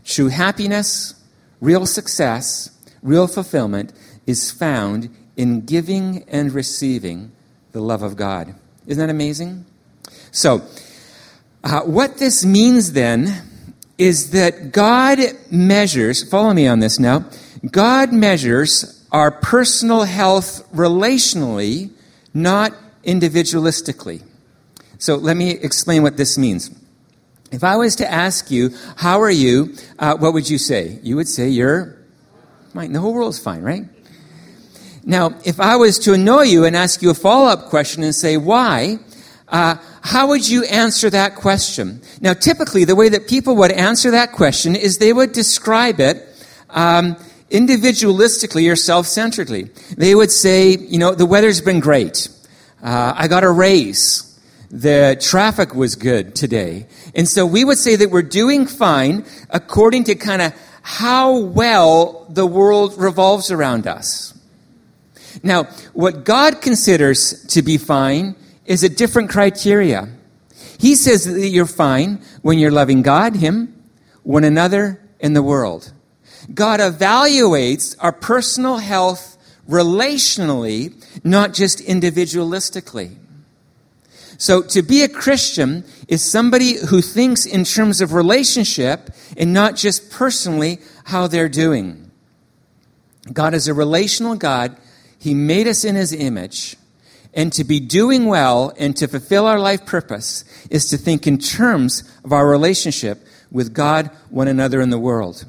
True 0.10 0.30
happiness, 0.30 1.14
real 1.62 1.86
success, 1.86 2.72
real 3.04 3.28
fulfillment 3.28 3.94
is 4.26 4.50
found 4.50 5.16
in 5.38 5.62
giving 5.62 6.24
and 6.28 6.52
receiving 6.52 7.32
the 7.74 7.80
love 7.80 8.02
of 8.02 8.16
God. 8.16 8.56
Isn't 8.88 9.00
that 9.06 9.12
amazing? 9.12 9.68
So, 10.32 10.64
uh, 11.64 11.82
what 11.82 12.18
this 12.18 12.44
means 12.44 12.94
then 12.94 13.44
is 14.00 14.32
that 14.32 14.72
God 14.72 15.20
measures, 15.52 16.28
follow 16.28 16.56
me 16.56 16.68
on 16.68 16.80
this 16.80 16.98
now, 16.98 17.26
God 17.70 18.12
measures 18.12 19.08
our 19.12 19.30
personal 19.30 20.06
health 20.06 20.68
relationally, 20.74 21.92
not 22.34 22.74
individualistically. 23.04 24.24
So 24.98 25.18
let 25.18 25.38
me 25.38 25.52
explain 25.52 26.02
what 26.02 26.18
this 26.18 26.36
means. 26.36 26.72
If 27.52 27.64
I 27.64 27.78
was 27.78 27.96
to 27.98 28.12
ask 28.12 28.52
you, 28.52 28.72
how 28.96 29.22
are 29.22 29.32
you, 29.32 29.76
uh, 29.98 30.18
what 30.18 30.34
would 30.34 30.50
you 30.50 30.58
say? 30.58 31.00
You 31.02 31.16
would 31.16 31.28
say, 31.28 31.50
you're 31.50 31.98
fine. 32.74 32.94
The 32.94 33.00
whole 33.00 33.14
world's 33.14 33.40
fine, 33.40 33.62
right? 33.62 33.86
Now, 35.04 35.34
if 35.46 35.60
I 35.60 35.76
was 35.78 35.98
to 36.00 36.14
annoy 36.14 36.44
you 36.44 36.66
and 36.66 36.76
ask 36.76 37.02
you 37.02 37.10
a 37.10 37.16
follow 37.16 37.48
up 37.48 37.70
question 37.70 38.04
and 38.04 38.14
say, 38.14 38.38
why? 38.38 39.00
Uh, 39.48 39.78
how 40.02 40.28
would 40.28 40.48
you 40.48 40.64
answer 40.66 41.10
that 41.10 41.36
question? 41.36 42.02
Now, 42.22 42.34
typically, 42.34 42.86
the 42.86 42.96
way 42.96 43.10
that 43.10 43.28
people 43.28 43.56
would 43.58 43.72
answer 43.72 44.12
that 44.12 44.32
question 44.34 44.76
is 44.76 45.00
they 45.00 45.14
would 45.14 45.32
describe 45.32 46.00
it 46.00 46.24
um, 46.70 47.16
individualistically 47.50 48.72
or 48.72 48.76
self 48.76 49.08
centeredly. 49.08 49.64
They 49.98 50.14
would 50.14 50.32
say, 50.32 50.78
you 50.78 51.00
know, 51.00 51.16
the 51.16 51.26
weather's 51.26 51.62
been 51.62 51.80
great. 51.80 52.30
Uh, 52.84 53.14
I 53.16 53.28
got 53.28 53.44
a 53.44 53.50
raise. 53.50 54.29
The 54.70 55.18
traffic 55.20 55.74
was 55.74 55.96
good 55.96 56.36
today. 56.36 56.88
And 57.16 57.28
so 57.28 57.46
we 57.46 57.66
would 57.66 57.78
say 57.78 57.96
that 57.96 58.12
we're 58.12 58.22
doing 58.22 58.68
fine 58.68 59.26
according 59.50 60.04
to 60.06 60.16
kind 60.16 60.42
of 60.42 60.54
how 60.82 61.38
well 61.38 62.26
the 62.30 62.46
world 62.46 62.96
revolves 62.98 63.52
around 63.52 63.88
us. 63.88 64.34
Now, 65.44 65.66
what 65.94 66.24
God 66.24 66.62
considers 66.62 67.46
to 67.48 67.62
be 67.62 67.78
fine 67.78 68.36
is 68.66 68.84
a 68.84 68.90
different 68.90 69.30
criteria. 69.30 70.10
He 70.80 70.96
says 70.96 71.26
that 71.26 71.50
you're 71.50 71.66
fine 71.66 72.22
when 72.42 72.60
you're 72.60 72.72
loving 72.72 73.02
God, 73.02 73.36
Him, 73.36 73.74
one 74.24 74.44
another, 74.44 75.02
and 75.20 75.36
the 75.36 75.44
world. 75.44 75.92
God 76.54 76.80
evaluates 76.80 77.96
our 78.00 78.12
personal 78.12 78.78
health 78.78 79.38
relationally, 79.68 80.94
not 81.24 81.54
just 81.54 81.80
individualistically. 81.80 83.18
So 84.40 84.62
to 84.62 84.82
be 84.82 85.04
a 85.04 85.10
Christian 85.10 85.84
is 86.08 86.24
somebody 86.24 86.78
who 86.78 87.02
thinks 87.02 87.46
in 87.46 87.66
terms 87.66 88.00
of 88.00 88.14
relationship 88.14 89.10
and 89.36 89.54
not 89.54 89.76
just 89.76 90.10
personally 90.10 90.80
how 91.04 91.28
they're 91.28 91.50
doing. 91.50 92.10
God 93.32 93.54
is 93.54 93.68
a 93.68 93.74
relational 93.74 94.36
God. 94.36 94.78
He 95.20 95.34
made 95.34 95.68
us 95.68 95.84
in 95.84 95.96
His 95.96 96.14
image. 96.14 96.78
And 97.34 97.52
to 97.54 97.66
be 97.66 97.82
doing 97.82 98.26
well 98.26 98.74
and 98.78 98.96
to 98.98 99.10
fulfill 99.10 99.46
our 99.46 99.60
life 99.60 99.86
purpose 99.86 100.46
is 100.70 100.90
to 100.90 100.98
think 100.98 101.28
in 101.28 101.38
terms 101.38 102.10
of 102.24 102.32
our 102.32 102.48
relationship 102.48 103.20
with 103.52 103.74
God, 103.74 104.10
one 104.30 104.48
another, 104.48 104.80
in 104.80 104.90
the 104.90 104.98
world. 104.98 105.46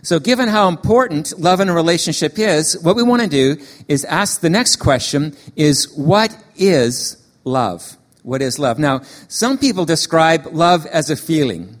So, 0.00 0.18
given 0.18 0.48
how 0.48 0.68
important 0.68 1.38
love 1.38 1.60
and 1.60 1.70
a 1.70 1.74
relationship 1.74 2.38
is, 2.38 2.80
what 2.82 2.96
we 2.96 3.02
want 3.02 3.22
to 3.22 3.28
do 3.28 3.62
is 3.88 4.04
ask 4.06 4.40
the 4.40 4.50
next 4.50 4.76
question 4.76 5.36
is 5.54 5.92
what 5.92 6.36
is 6.56 7.18
love? 7.44 7.98
What 8.22 8.40
is 8.40 8.58
love? 8.58 8.78
Now, 8.78 9.02
some 9.28 9.58
people 9.58 9.84
describe 9.84 10.46
love 10.46 10.86
as 10.86 11.10
a 11.10 11.16
feeling. 11.16 11.80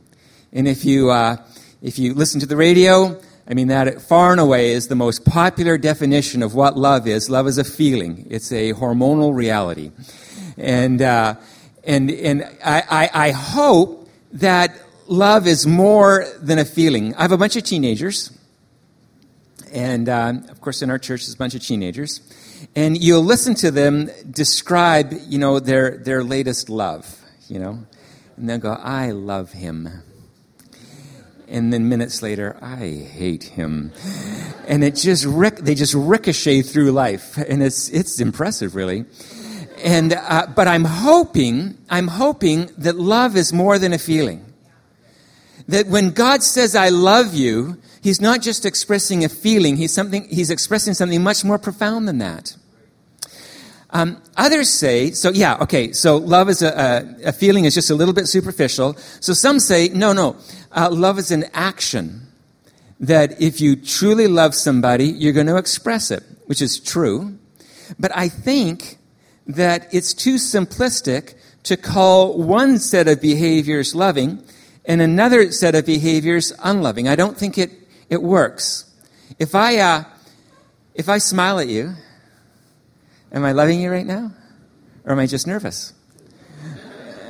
And 0.52 0.66
if 0.66 0.84
you, 0.84 1.10
uh, 1.10 1.36
if 1.80 1.98
you 1.98 2.14
listen 2.14 2.40
to 2.40 2.46
the 2.46 2.56
radio, 2.56 3.20
I 3.48 3.54
mean, 3.54 3.68
that 3.68 4.02
far 4.02 4.32
and 4.32 4.40
away 4.40 4.72
is 4.72 4.88
the 4.88 4.94
most 4.94 5.24
popular 5.24 5.78
definition 5.78 6.42
of 6.42 6.54
what 6.54 6.76
love 6.76 7.06
is. 7.06 7.30
Love 7.30 7.46
is 7.46 7.58
a 7.58 7.64
feeling, 7.64 8.26
it's 8.30 8.52
a 8.52 8.72
hormonal 8.72 9.34
reality. 9.34 9.92
And, 10.56 11.00
uh, 11.00 11.36
and, 11.84 12.10
and 12.10 12.44
I, 12.64 12.82
I, 12.90 13.26
I 13.28 13.30
hope 13.30 14.08
that 14.32 14.80
love 15.06 15.46
is 15.46 15.66
more 15.66 16.26
than 16.40 16.58
a 16.58 16.64
feeling. 16.64 17.14
I 17.14 17.22
have 17.22 17.32
a 17.32 17.38
bunch 17.38 17.56
of 17.56 17.64
teenagers. 17.64 18.36
And 19.72 20.08
uh, 20.08 20.34
of 20.50 20.60
course, 20.60 20.82
in 20.82 20.90
our 20.90 20.98
church, 20.98 21.22
there's 21.22 21.34
a 21.34 21.38
bunch 21.38 21.54
of 21.54 21.62
teenagers. 21.62 22.20
And 22.74 23.02
you'll 23.02 23.24
listen 23.24 23.54
to 23.56 23.70
them 23.70 24.10
describe, 24.30 25.12
you 25.26 25.38
know, 25.38 25.60
their, 25.60 25.98
their 25.98 26.24
latest 26.24 26.70
love, 26.70 27.20
you 27.48 27.58
know. 27.58 27.86
And 28.36 28.48
they'll 28.48 28.58
go, 28.58 28.72
I 28.72 29.10
love 29.10 29.52
him 29.52 30.02
and 31.52 31.70
then 31.70 31.88
minutes 31.88 32.22
later, 32.22 32.56
I 32.62 32.86
hate 32.86 33.44
him. 33.44 33.92
And 34.66 34.82
it 34.82 34.96
just 34.96 35.26
ric- 35.26 35.58
they 35.58 35.74
just 35.74 35.92
ricochet 35.94 36.62
through 36.62 36.92
life, 36.92 37.36
and 37.36 37.62
it's 37.62 37.90
it's 37.90 38.20
impressive, 38.20 38.74
really. 38.74 39.04
And 39.84 40.14
uh, 40.14 40.46
but 40.56 40.66
I'm 40.66 40.84
hoping 40.84 41.76
I'm 41.90 42.08
hoping 42.08 42.70
that 42.78 42.96
love 42.96 43.36
is 43.36 43.52
more 43.52 43.78
than 43.78 43.92
a 43.92 43.98
feeling. 43.98 44.44
That 45.68 45.86
when 45.88 46.10
God 46.10 46.42
says 46.42 46.74
I 46.74 46.88
love 46.88 47.34
you, 47.34 47.76
He's 48.00 48.20
not 48.20 48.40
just 48.40 48.64
expressing 48.64 49.22
a 49.22 49.28
feeling. 49.28 49.76
He's 49.76 49.92
something 49.92 50.26
He's 50.28 50.50
expressing 50.50 50.94
something 50.94 51.22
much 51.22 51.44
more 51.44 51.58
profound 51.58 52.08
than 52.08 52.18
that. 52.18 52.56
Um, 53.92 54.22
others 54.38 54.70
say, 54.70 55.10
so 55.10 55.30
yeah, 55.30 55.58
okay, 55.60 55.92
so 55.92 56.16
love 56.16 56.48
is 56.48 56.62
a, 56.62 56.68
a, 57.24 57.28
a, 57.28 57.32
feeling 57.32 57.66
is 57.66 57.74
just 57.74 57.90
a 57.90 57.94
little 57.94 58.14
bit 58.14 58.26
superficial. 58.26 58.94
So 59.20 59.34
some 59.34 59.60
say, 59.60 59.88
no, 59.88 60.14
no, 60.14 60.36
uh, 60.74 60.88
love 60.90 61.18
is 61.18 61.30
an 61.30 61.44
action. 61.52 62.26
That 63.00 63.40
if 63.40 63.60
you 63.60 63.76
truly 63.76 64.28
love 64.28 64.54
somebody, 64.54 65.06
you're 65.06 65.32
going 65.34 65.48
to 65.48 65.56
express 65.56 66.10
it, 66.10 66.22
which 66.46 66.62
is 66.62 66.80
true. 66.80 67.36
But 67.98 68.16
I 68.16 68.28
think 68.28 68.96
that 69.46 69.92
it's 69.92 70.14
too 70.14 70.36
simplistic 70.36 71.34
to 71.64 71.76
call 71.76 72.38
one 72.40 72.78
set 72.78 73.08
of 73.08 73.20
behaviors 73.20 73.94
loving 73.94 74.42
and 74.84 75.02
another 75.02 75.52
set 75.52 75.74
of 75.74 75.84
behaviors 75.84 76.52
unloving. 76.62 77.08
I 77.08 77.16
don't 77.16 77.36
think 77.36 77.58
it, 77.58 77.72
it 78.08 78.22
works. 78.22 78.90
If 79.38 79.54
I, 79.54 79.78
uh, 79.78 80.04
if 80.94 81.08
I 81.08 81.18
smile 81.18 81.58
at 81.58 81.68
you, 81.68 81.94
Am 83.32 83.44
I 83.44 83.52
loving 83.52 83.80
you 83.80 83.90
right 83.90 84.06
now? 84.06 84.32
Or 85.04 85.12
am 85.12 85.18
I 85.18 85.26
just 85.26 85.46
nervous? 85.46 85.94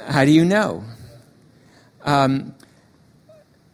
How 0.06 0.24
do 0.24 0.32
you 0.32 0.44
know? 0.44 0.84
Um, 2.04 2.54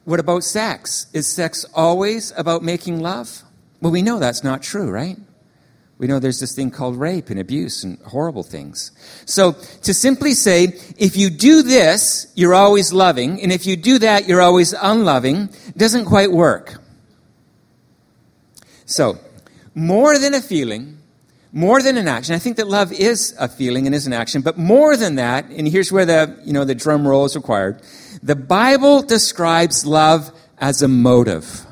what 0.04 0.20
about 0.20 0.44
sex? 0.44 1.06
Is 1.12 1.26
sex 1.26 1.64
always 1.74 2.32
about 2.36 2.62
making 2.62 3.00
love? 3.00 3.42
Well, 3.80 3.92
we 3.92 4.02
know 4.02 4.18
that's 4.18 4.44
not 4.44 4.62
true, 4.62 4.90
right? 4.90 5.16
We 5.98 6.06
know 6.06 6.20
there's 6.20 6.38
this 6.38 6.54
thing 6.54 6.70
called 6.70 6.96
rape 6.96 7.28
and 7.28 7.40
abuse 7.40 7.82
and 7.82 7.98
horrible 8.00 8.44
things. 8.44 8.92
So 9.24 9.52
to 9.82 9.92
simply 9.92 10.32
say, 10.34 10.78
if 10.96 11.16
you 11.16 11.28
do 11.28 11.62
this, 11.62 12.30
you're 12.36 12.54
always 12.54 12.92
loving, 12.92 13.42
and 13.42 13.50
if 13.50 13.66
you 13.66 13.76
do 13.76 13.98
that, 13.98 14.28
you're 14.28 14.40
always 14.40 14.74
unloving, 14.74 15.48
doesn't 15.76 16.04
quite 16.04 16.30
work. 16.30 16.80
So, 18.86 19.18
more 19.74 20.18
than 20.18 20.34
a 20.34 20.40
feeling, 20.40 20.98
more 21.52 21.82
than 21.82 21.96
an 21.96 22.08
action. 22.08 22.34
I 22.34 22.38
think 22.38 22.56
that 22.56 22.68
love 22.68 22.92
is 22.92 23.34
a 23.38 23.48
feeling 23.48 23.86
and 23.86 23.94
is 23.94 24.06
an 24.06 24.12
action, 24.12 24.42
but 24.42 24.58
more 24.58 24.96
than 24.96 25.14
that, 25.16 25.46
and 25.46 25.66
here's 25.66 25.90
where 25.90 26.04
the, 26.04 26.38
you 26.44 26.52
know, 26.52 26.64
the 26.64 26.74
drum 26.74 27.06
roll 27.06 27.24
is 27.24 27.36
required. 27.36 27.80
The 28.22 28.36
Bible 28.36 29.02
describes 29.02 29.86
love 29.86 30.30
as 30.58 30.82
a 30.82 30.88
motive. 30.88 31.64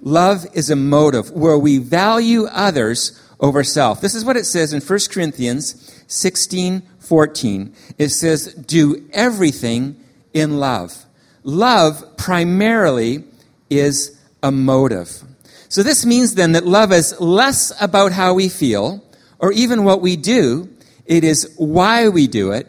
Love 0.00 0.46
is 0.54 0.70
a 0.70 0.76
motive 0.76 1.30
where 1.32 1.58
we 1.58 1.78
value 1.78 2.44
others 2.46 3.20
over 3.40 3.64
self. 3.64 4.00
This 4.00 4.14
is 4.14 4.24
what 4.24 4.36
it 4.36 4.44
says 4.44 4.72
in 4.72 4.80
1 4.80 4.98
Corinthians 5.10 6.04
16, 6.06 6.82
14. 7.00 7.74
It 7.98 8.10
says, 8.10 8.54
do 8.54 9.08
everything 9.12 10.02
in 10.32 10.58
love. 10.58 11.04
Love 11.42 12.16
primarily 12.16 13.24
is 13.70 14.18
a 14.42 14.52
motive. 14.52 15.22
So 15.68 15.82
this 15.82 16.06
means 16.06 16.34
then 16.34 16.52
that 16.52 16.66
love 16.66 16.92
is 16.92 17.20
less 17.20 17.72
about 17.80 18.12
how 18.12 18.34
we 18.34 18.48
feel 18.48 19.04
or 19.38 19.52
even 19.52 19.84
what 19.84 20.00
we 20.00 20.16
do, 20.16 20.68
it 21.06 21.24
is 21.24 21.52
why 21.56 22.08
we 22.08 22.26
do 22.26 22.52
it, 22.52 22.66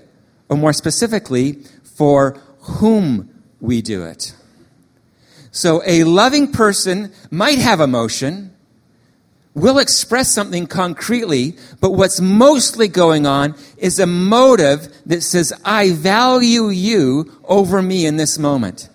or 0.47 0.57
more 0.57 0.73
specifically, 0.73 1.63
for 1.83 2.39
whom 2.61 3.29
we 3.59 3.81
do 3.81 4.03
it. 4.03 4.33
So 5.51 5.81
a 5.85 6.03
loving 6.03 6.51
person 6.51 7.11
might 7.31 7.59
have 7.59 7.79
emotion, 7.79 8.53
will 9.55 9.79
express 9.79 10.31
something 10.31 10.67
concretely, 10.67 11.57
but 11.81 11.91
what's 11.91 12.21
mostly 12.21 12.87
going 12.87 13.25
on 13.25 13.55
is 13.77 13.99
a 13.99 14.07
motive 14.07 14.87
that 15.07 15.21
says, 15.21 15.51
I 15.65 15.91
value 15.91 16.69
you 16.69 17.39
over 17.43 17.81
me 17.81 18.05
in 18.05 18.17
this 18.17 18.37
moment. 18.37 18.89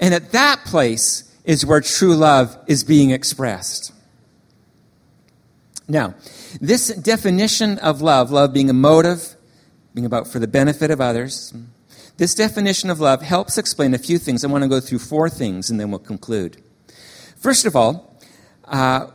And 0.00 0.12
at 0.12 0.32
that 0.32 0.64
place 0.64 1.32
is 1.44 1.64
where 1.64 1.80
true 1.80 2.14
love 2.14 2.56
is 2.66 2.84
being 2.84 3.10
expressed. 3.10 3.92
Now, 5.88 6.14
this 6.60 6.88
definition 6.88 7.78
of 7.78 8.00
love, 8.00 8.30
love 8.30 8.52
being 8.52 8.70
a 8.70 8.74
motive, 8.74 9.36
being 9.94 10.06
about 10.06 10.26
for 10.28 10.38
the 10.38 10.46
benefit 10.46 10.90
of 10.90 11.00
others, 11.00 11.52
this 12.16 12.34
definition 12.34 12.90
of 12.90 13.00
love 13.00 13.22
helps 13.22 13.58
explain 13.58 13.94
a 13.94 13.98
few 13.98 14.18
things. 14.18 14.44
I 14.44 14.48
want 14.48 14.62
to 14.62 14.68
go 14.68 14.80
through 14.80 15.00
four 15.00 15.28
things 15.28 15.70
and 15.70 15.80
then 15.80 15.90
we'll 15.90 15.98
conclude. 15.98 16.62
First 17.36 17.66
of 17.66 17.74
all, 17.74 18.18
uh, 18.64 19.08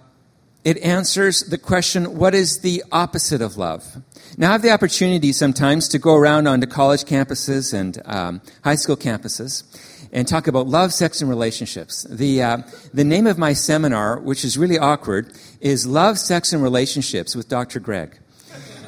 it 0.65 0.77
answers 0.79 1.41
the 1.43 1.58
question 1.58 2.17
what 2.17 2.36
is 2.36 2.60
the 2.60 2.84
opposite 2.91 3.41
of 3.41 3.58
love? 3.58 3.98
Now, 4.38 4.50
I 4.50 4.51
have 4.51 4.62
the 4.62 4.72
opportunity 4.72 5.31
sometimes 5.31 5.88
to 5.89 6.00
go 6.00 6.15
around 6.15 6.48
onto 6.48 6.67
college 6.67 7.03
campuses 7.05 7.74
and 7.74 8.01
um, 8.05 8.41
high 8.63 8.75
school 8.75 8.98
campuses 8.98 9.63
and 10.12 10.28
talk 10.28 10.48
about 10.48 10.68
love, 10.68 10.94
sex, 10.94 11.22
and 11.22 11.30
relationships. 11.30 12.04
The, 12.10 12.42
uh, 12.42 12.58
the 12.94 13.04
name 13.04 13.28
of 13.28 13.38
my 13.38 13.54
seminar, 13.54 14.20
which 14.20 14.44
is 14.44 14.58
really 14.58 14.80
awkward, 14.80 15.32
is 15.62 15.86
Love, 15.86 16.18
Sex, 16.18 16.54
and 16.54 16.63
Relationships 16.63 17.36
with 17.36 17.48
Dr. 17.48 17.80
Greg. 17.80 18.18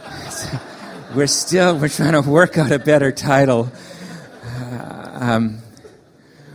we're 1.16 1.28
still 1.28 1.78
we're 1.78 1.90
trying 1.90 2.14
to 2.14 2.22
work 2.22 2.58
out 2.58 2.72
a 2.72 2.80
better 2.80 3.12
title. 3.12 3.72
Uh, 4.44 5.18
um, 5.20 5.60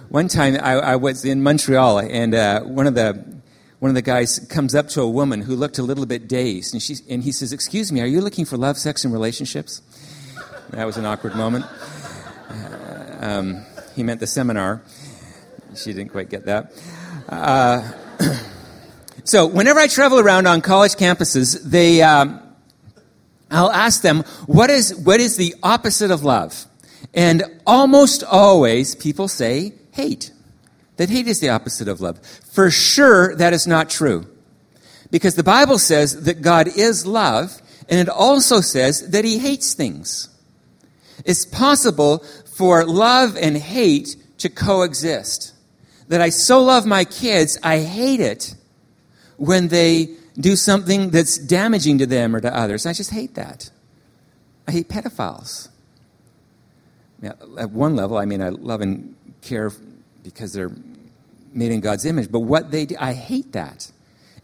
one 0.09 0.29
time 0.29 0.57
I, 0.63 0.73
I, 0.73 0.97
was 0.97 1.25
in 1.25 1.43
Montreal, 1.43 1.99
and 2.01 2.35
uh, 2.35 2.63
one 2.63 2.87
of 2.87 2.95
the 2.95 3.25
one 3.79 3.91
of 3.91 3.95
the 3.95 4.03
guys 4.03 4.39
comes 4.49 4.75
up 4.75 4.89
to 4.91 5.03
a 5.03 5.11
woman 5.11 5.43
who 5.43 5.55
looked 5.55 5.79
a 5.79 5.83
little 5.83 6.07
bit 6.07 6.27
dazed, 6.27 6.73
and, 6.73 6.83
she, 6.83 6.97
and 7.09 7.23
he 7.23 7.33
says, 7.33 7.53
"Excuse 7.53 7.93
me, 7.93 8.01
are 8.01 8.07
you 8.07 8.21
looking 8.21 8.45
for 8.45 8.57
love, 8.57 8.79
sex, 8.79 9.05
and 9.05 9.13
relationships?" 9.13 9.83
That 10.71 10.85
was 10.87 10.97
an 10.97 11.05
awkward 11.05 11.37
moment. 11.37 11.67
Uh, 12.49 13.17
um, 13.21 13.65
he 13.97 14.03
meant 14.03 14.21
the 14.21 14.26
seminar. 14.26 14.83
She 15.75 15.95
didn't 15.95 16.11
quite 16.11 16.29
get 16.29 16.45
that. 16.45 16.73
Uh, 17.29 17.91
so, 19.25 19.47
whenever 19.47 19.81
I 19.81 19.87
travel 19.87 20.21
around 20.21 20.47
on 20.47 20.61
college 20.61 20.93
campuses, 20.93 21.61
they, 21.62 22.03
um, 22.03 22.41
I'll 23.50 23.73
ask 23.73 24.03
them, 24.03 24.23
what 24.45 24.69
is, 24.69 24.95
what 24.95 25.21
is 25.21 25.38
the 25.38 25.55
opposite 25.62 26.11
of 26.11 26.23
love? 26.25 26.67
And 27.15 27.43
almost 27.67 28.23
always 28.23 28.95
people 28.95 29.29
say 29.29 29.73
hate. 29.93 30.31
That 30.99 31.09
hate 31.09 31.26
is 31.26 31.41
the 31.41 31.49
opposite 31.49 31.88
of 31.88 32.03
love. 32.03 32.21
For 32.53 32.71
sure, 32.71 33.35
that 33.37 33.55
is 33.55 33.67
not 33.67 33.88
true. 33.88 34.26
Because 35.11 35.37
the 35.37 35.43
Bible 35.43 35.79
says 35.79 36.25
that 36.25 36.43
God 36.43 36.69
is 36.69 37.07
love, 37.07 37.62
and 37.88 37.99
it 37.99 38.11
also 38.11 38.61
says 38.61 39.11
that 39.11 39.25
he 39.25 39.38
hates 39.38 39.73
things. 39.73 40.29
It's 41.25 41.47
possible 41.47 42.25
for 42.57 42.87
love 42.87 43.37
and 43.37 43.55
hate 43.55 44.17
to 44.39 44.49
coexist. 44.49 45.53
That 46.09 46.23
I 46.23 46.31
so 46.31 46.63
love 46.63 46.87
my 46.87 47.05
kids, 47.05 47.59
I 47.63 47.81
hate 47.81 48.21
it 48.21 48.55
when 49.37 49.69
they 49.69 50.09
do 50.39 50.57
something 50.57 51.11
that's 51.11 51.37
damaging 51.37 51.99
to 51.99 52.07
them 52.07 52.35
or 52.35 52.41
to 52.41 52.57
others. 52.57 52.87
I 52.87 52.95
just 52.95 53.11
hate 53.11 53.35
that. 53.35 53.71
I 54.67 54.73
hate 54.73 54.89
pedophiles. 54.89 55.69
Now, 57.21 57.35
at 57.59 57.73
one 57.73 57.95
level, 57.95 58.17
I 58.17 58.25
mean, 58.25 58.41
I 58.41 58.49
love 58.49 58.81
and 58.81 59.15
care 59.43 59.71
because 60.23 60.55
they're 60.55 60.73
made 61.53 61.73
in 61.73 61.81
God's 61.81 62.07
image, 62.07 62.33
but 62.33 62.41
what 62.41 62.71
they 62.71 62.87
do, 62.87 62.97
I 62.99 63.13
hate 63.13 63.53
that. 63.53 63.93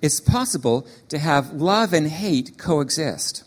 It's 0.02 0.21
possible 0.21 0.87
to 1.09 1.19
have 1.19 1.54
love 1.54 1.95
and 1.95 2.07
hate 2.07 2.59
coexist. 2.59 3.45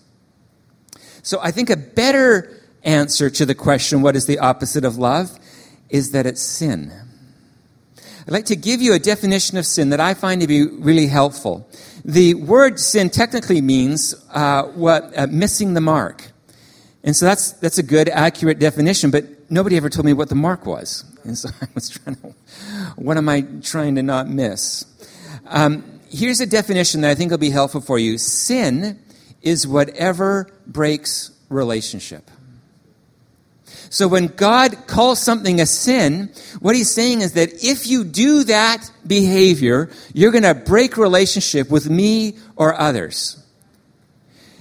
So 1.21 1.39
I 1.39 1.51
think 1.51 1.69
a 1.69 1.77
better 1.77 2.64
answer 2.85 3.29
to 3.29 3.45
the 3.45 3.55
question, 3.55 4.01
what 4.01 4.15
is 4.15 4.25
the 4.25 4.39
opposite 4.39 4.85
of 4.85 4.97
love, 4.97 5.37
is 5.89 6.11
that 6.11 6.25
it's 6.25 6.41
sin. 6.41 6.93
I'd 8.27 8.31
like 8.31 8.45
to 8.45 8.55
give 8.55 8.81
you 8.81 8.93
a 8.93 8.99
definition 8.99 9.57
of 9.57 9.65
sin 9.65 9.89
that 9.89 9.99
I 9.99 10.13
find 10.13 10.41
to 10.41 10.47
be 10.47 10.65
really 10.65 11.07
helpful. 11.07 11.69
The 12.03 12.33
word 12.33 12.79
sin 12.79 13.09
technically 13.09 13.61
means 13.61 14.15
uh, 14.31 14.63
what 14.63 15.15
uh, 15.17 15.27
missing 15.27 15.73
the 15.73 15.81
mark. 15.81 16.31
And 17.03 17.15
so 17.15 17.25
that's, 17.25 17.51
that's 17.53 17.77
a 17.77 17.83
good, 17.83 18.09
accurate 18.09 18.57
definition, 18.57 19.11
but 19.11 19.25
nobody 19.51 19.77
ever 19.77 19.91
told 19.91 20.05
me 20.05 20.13
what 20.13 20.29
the 20.29 20.35
mark 20.35 20.65
was. 20.65 21.03
And 21.23 21.37
so 21.37 21.49
I 21.61 21.67
was 21.75 21.89
trying 21.89 22.15
to, 22.15 22.33
what 22.95 23.17
am 23.17 23.29
I 23.29 23.41
trying 23.61 23.95
to 23.95 24.03
not 24.03 24.27
miss? 24.27 24.85
Um, 25.45 26.01
here's 26.09 26.39
a 26.39 26.47
definition 26.47 27.01
that 27.01 27.11
I 27.11 27.15
think 27.15 27.29
will 27.29 27.37
be 27.37 27.51
helpful 27.51 27.81
for 27.81 27.99
you 27.99 28.17
sin 28.17 28.99
is 29.43 29.67
whatever 29.67 30.49
breaks 30.65 31.29
relationship. 31.49 32.31
So 33.95 34.09
when 34.09 34.27
God 34.27 34.87
calls 34.87 35.21
something 35.21 35.61
a 35.61 35.65
sin, 35.65 36.29
what 36.59 36.75
he's 36.75 36.93
saying 36.93 37.21
is 37.21 37.31
that 37.35 37.63
if 37.63 37.87
you 37.87 38.03
do 38.03 38.43
that 38.43 38.91
behavior, 39.07 39.89
you're 40.13 40.33
going 40.33 40.43
to 40.43 40.53
break 40.53 40.97
relationship 40.97 41.69
with 41.69 41.89
me 41.89 42.35
or 42.57 42.77
others. 42.77 43.41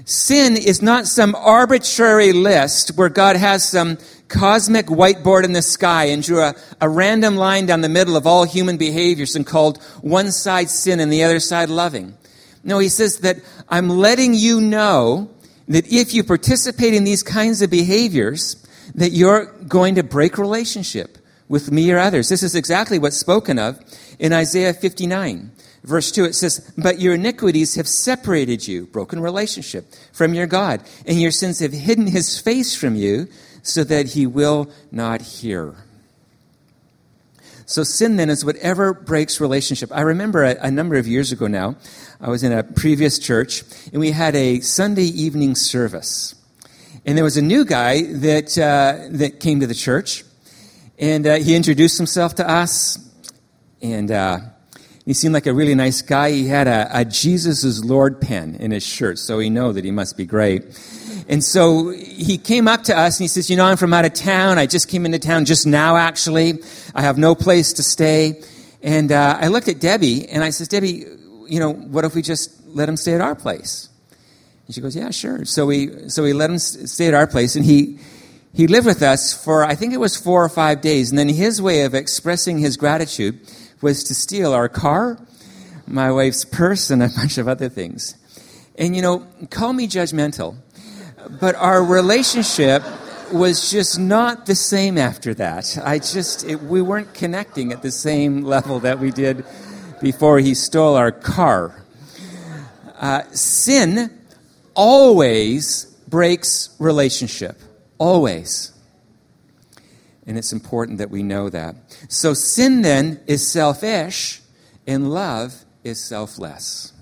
Sin 0.05 0.57
is 0.57 0.83
not 0.83 1.09
some 1.09 1.35
arbitrary 1.35 2.33
list 2.33 2.91
where 2.97 3.09
God 3.09 3.35
has 3.35 3.69
some 3.69 3.99
cosmic 4.29 4.87
whiteboard 4.87 5.43
in 5.43 5.51
the 5.51 5.63
sky 5.63 6.05
and 6.05 6.23
drew 6.23 6.41
a, 6.41 6.55
a 6.81 6.89
random 6.89 7.35
line 7.35 7.67
down 7.67 7.81
the 7.81 7.89
middle 7.89 8.17
of 8.17 8.29
all 8.29 8.45
human 8.45 8.77
behaviors 8.77 9.35
and 9.35 9.45
called 9.45 9.83
one 10.01 10.31
side 10.31 10.71
sin 10.71 11.01
and 11.01 11.13
the 11.13 11.25
other 11.25 11.41
side 11.41 11.71
loving. 11.71 12.17
No, 12.63 12.79
he 12.79 12.89
says 12.89 13.19
that 13.19 13.39
I'm 13.69 13.89
letting 13.89 14.35
you 14.35 14.61
know 14.61 15.29
that 15.67 15.93
if 15.93 16.15
you 16.15 16.23
participate 16.23 16.95
in 16.95 17.03
these 17.03 17.25
kinds 17.25 17.63
of 17.63 17.71
behaviors, 17.71 18.64
that 18.95 19.13
you're 19.13 19.47
going 19.69 19.97
to 19.97 20.03
break 20.03 20.39
relationship 20.39 21.19
with 21.49 21.71
me 21.71 21.91
or 21.91 21.99
others. 21.99 22.29
This 22.29 22.43
is 22.43 22.55
exactly 22.55 22.99
what's 22.99 23.17
spoken 23.17 23.59
of 23.59 23.79
in 24.19 24.33
Isaiah 24.33 24.73
59. 24.73 25.53
Verse 25.83 26.11
2, 26.13 26.25
it 26.25 26.35
says, 26.35 26.73
But 26.79 26.99
your 26.99 27.15
iniquities 27.15 27.75
have 27.75 27.87
separated 27.87 28.67
you, 28.67 28.87
broken 28.87 29.21
relationship, 29.21 29.93
from 30.13 30.33
your 30.33 30.47
God, 30.47 30.83
and 31.07 31.21
your 31.21 31.31
sins 31.31 31.61
have 31.61 31.73
hidden 31.73 32.07
his 32.07 32.39
face 32.41 32.75
from 32.75 32.95
you, 32.95 33.29
so 33.63 33.85
that 33.85 34.09
he 34.09 34.27
will 34.27 34.71
not 34.91 35.21
hear. 35.21 35.75
So 37.67 37.83
sin 37.83 38.17
then 38.17 38.31
is 38.31 38.45
whatever 38.45 38.93
breaks 38.93 39.41
relationship. 39.41 39.91
I 39.93 40.03
remember 40.03 40.45
a, 40.45 40.57
a, 40.61 40.71
number 40.71 40.97
of 40.97 41.07
years 41.07 41.33
ago 41.33 41.47
now, 41.47 41.77
I 42.21 42.29
was 42.29 42.43
in 42.43 42.53
a 42.53 42.63
previous 42.63 43.19
church, 43.19 43.63
and 43.91 44.01
we 44.01 44.11
had 44.11 44.35
a 44.37 44.61
Sunday 44.61 45.05
evening 45.05 45.55
service. 45.55 46.35
And 47.07 47.19
there 47.19 47.25
was 47.25 47.37
a 47.37 47.43
new 47.43 47.65
guy 47.65 48.03
that, 48.03 48.57
uh, 48.57 49.09
that 49.11 49.41
came 49.41 49.61
to 49.61 49.67
the 49.67 49.75
church, 49.75 50.25
and 50.99 51.27
uh, 51.27 51.35
he 51.35 51.55
introduced 51.55 51.99
himself 51.99 52.37
to 52.37 52.49
us, 52.49 52.99
and 53.83 54.11
uh, 54.11 54.39
he 55.05 55.13
seemed 55.13 55.35
like 55.35 55.47
a 55.47 55.53
really 55.53 55.75
nice 55.75 56.01
guy. 56.01 56.31
He 56.31 56.49
had 56.49 56.67
a, 56.67 56.89
a 57.01 57.05
Jesus 57.05 57.63
is 57.63 57.85
Lord 57.85 58.23
pen 58.23 58.57
in 58.57 58.71
his 58.71 58.83
shirt, 58.83 59.19
so 59.19 59.37
we 59.37 59.51
know 59.51 59.73
that 59.73 59.85
he 59.85 59.91
must 59.91 60.17
be 60.17 60.25
great. 60.25 60.65
And 61.29 61.45
so 61.45 61.91
he 61.91 62.39
came 62.39 62.69
up 62.69 62.85
to 62.85 62.97
us 62.97 63.19
and 63.19 63.25
he 63.25 63.29
says, 63.29 63.51
You 63.51 63.57
know, 63.57 63.65
I'm 63.65 63.77
from 63.77 63.93
out 63.93 64.05
of 64.05 64.15
town. 64.15 64.59
I 64.59 64.67
just 64.67 64.89
came 64.89 65.07
into 65.07 65.19
town 65.19 65.45
just 65.45 65.67
now, 65.67 65.97
actually. 65.97 66.63
I 66.95 67.03
have 67.03 67.19
no 67.19 67.35
place 67.35 67.75
to 67.75 67.83
stay. 67.83 68.43
And 68.83 69.11
uh, 69.13 69.39
I 69.41 69.49
looked 69.49 69.69
at 69.69 69.81
Debbie 69.81 70.29
and 70.29 70.45
I 70.45 70.51
says, 70.51 70.69
Debbie, 70.69 71.07
you 71.49 71.61
know, 71.61 71.73
what 71.73 72.05
if 72.05 72.15
we 72.15 72.23
just 72.23 72.67
let 72.67 72.89
him 72.89 72.97
stay 72.97 73.15
at 73.15 73.21
our 73.21 73.35
place? 73.35 73.89
And 74.67 74.75
she 74.75 74.81
goes, 74.81 74.97
Yeah, 74.97 75.11
sure. 75.11 75.45
So 75.45 75.67
we, 75.67 76.09
so 76.09 76.23
we 76.23 76.33
let 76.33 76.51
him 76.51 76.59
stay 76.59 77.09
at 77.09 77.15
our 77.15 77.27
place 77.27 77.57
and 77.57 77.65
he, 77.65 77.99
he 78.53 78.67
lived 78.67 78.87
with 78.87 79.03
us 79.03 79.33
for, 79.33 79.65
I 79.65 79.75
think 79.75 79.93
it 79.93 80.01
was 80.01 80.17
four 80.17 80.45
or 80.45 80.49
five 80.49 80.81
days. 80.81 81.11
And 81.11 81.19
then 81.19 81.29
his 81.29 81.61
way 81.61 81.83
of 81.83 81.95
expressing 81.95 82.59
his 82.59 82.77
gratitude 82.77 83.41
was 83.81 84.05
to 84.05 84.15
steal 84.15 84.53
our 84.53 84.69
car, 84.69 85.19
my 85.87 86.11
wife's 86.11 86.45
purse, 86.45 86.91
and 86.91 87.03
a 87.03 87.09
bunch 87.17 87.39
of 87.39 87.49
other 87.49 87.69
things. 87.69 88.17
And 88.77 88.97
you 88.97 89.03
know, 89.03 89.27
call 89.51 89.73
me 89.73 89.87
judgmental, 89.87 90.57
but 91.41 91.55
our 91.57 91.83
relationship 91.83 92.83
was 93.33 93.71
just 93.71 93.99
not 93.99 94.47
the 94.47 94.55
same 94.55 94.99
after 94.99 95.35
that. 95.35 95.79
I 95.83 95.99
just, 95.99 96.45
it, 96.45 96.63
we 96.63 96.83
weren't 96.83 97.15
connecting 97.15 97.73
at 97.73 97.83
the 97.83 97.91
same 97.91 98.43
level 98.43 98.81
that 98.81 98.99
we 98.99 99.11
did 99.11 99.45
before 100.01 100.39
he 100.39 100.55
stole 100.55 100.95
our 100.95 101.11
car. 101.11 101.83
Uh, 103.01 103.23
sin 103.33 104.11
always 104.75 105.85
breaks 106.09 106.75
relationship. 106.79 107.61
Always. 107.99 108.73
And 110.27 110.39
it's 110.39 110.53
important 110.53 110.99
that 110.99 111.11
we 111.11 111.23
know 111.23 111.51
that. 111.51 111.77
So 112.09 112.35
sin 112.35 112.83
then 112.83 113.21
is 113.27 113.47
selfish, 113.47 114.41
and 114.87 115.11
love 115.11 115.65
is 115.83 116.03
selfless. 116.03 116.93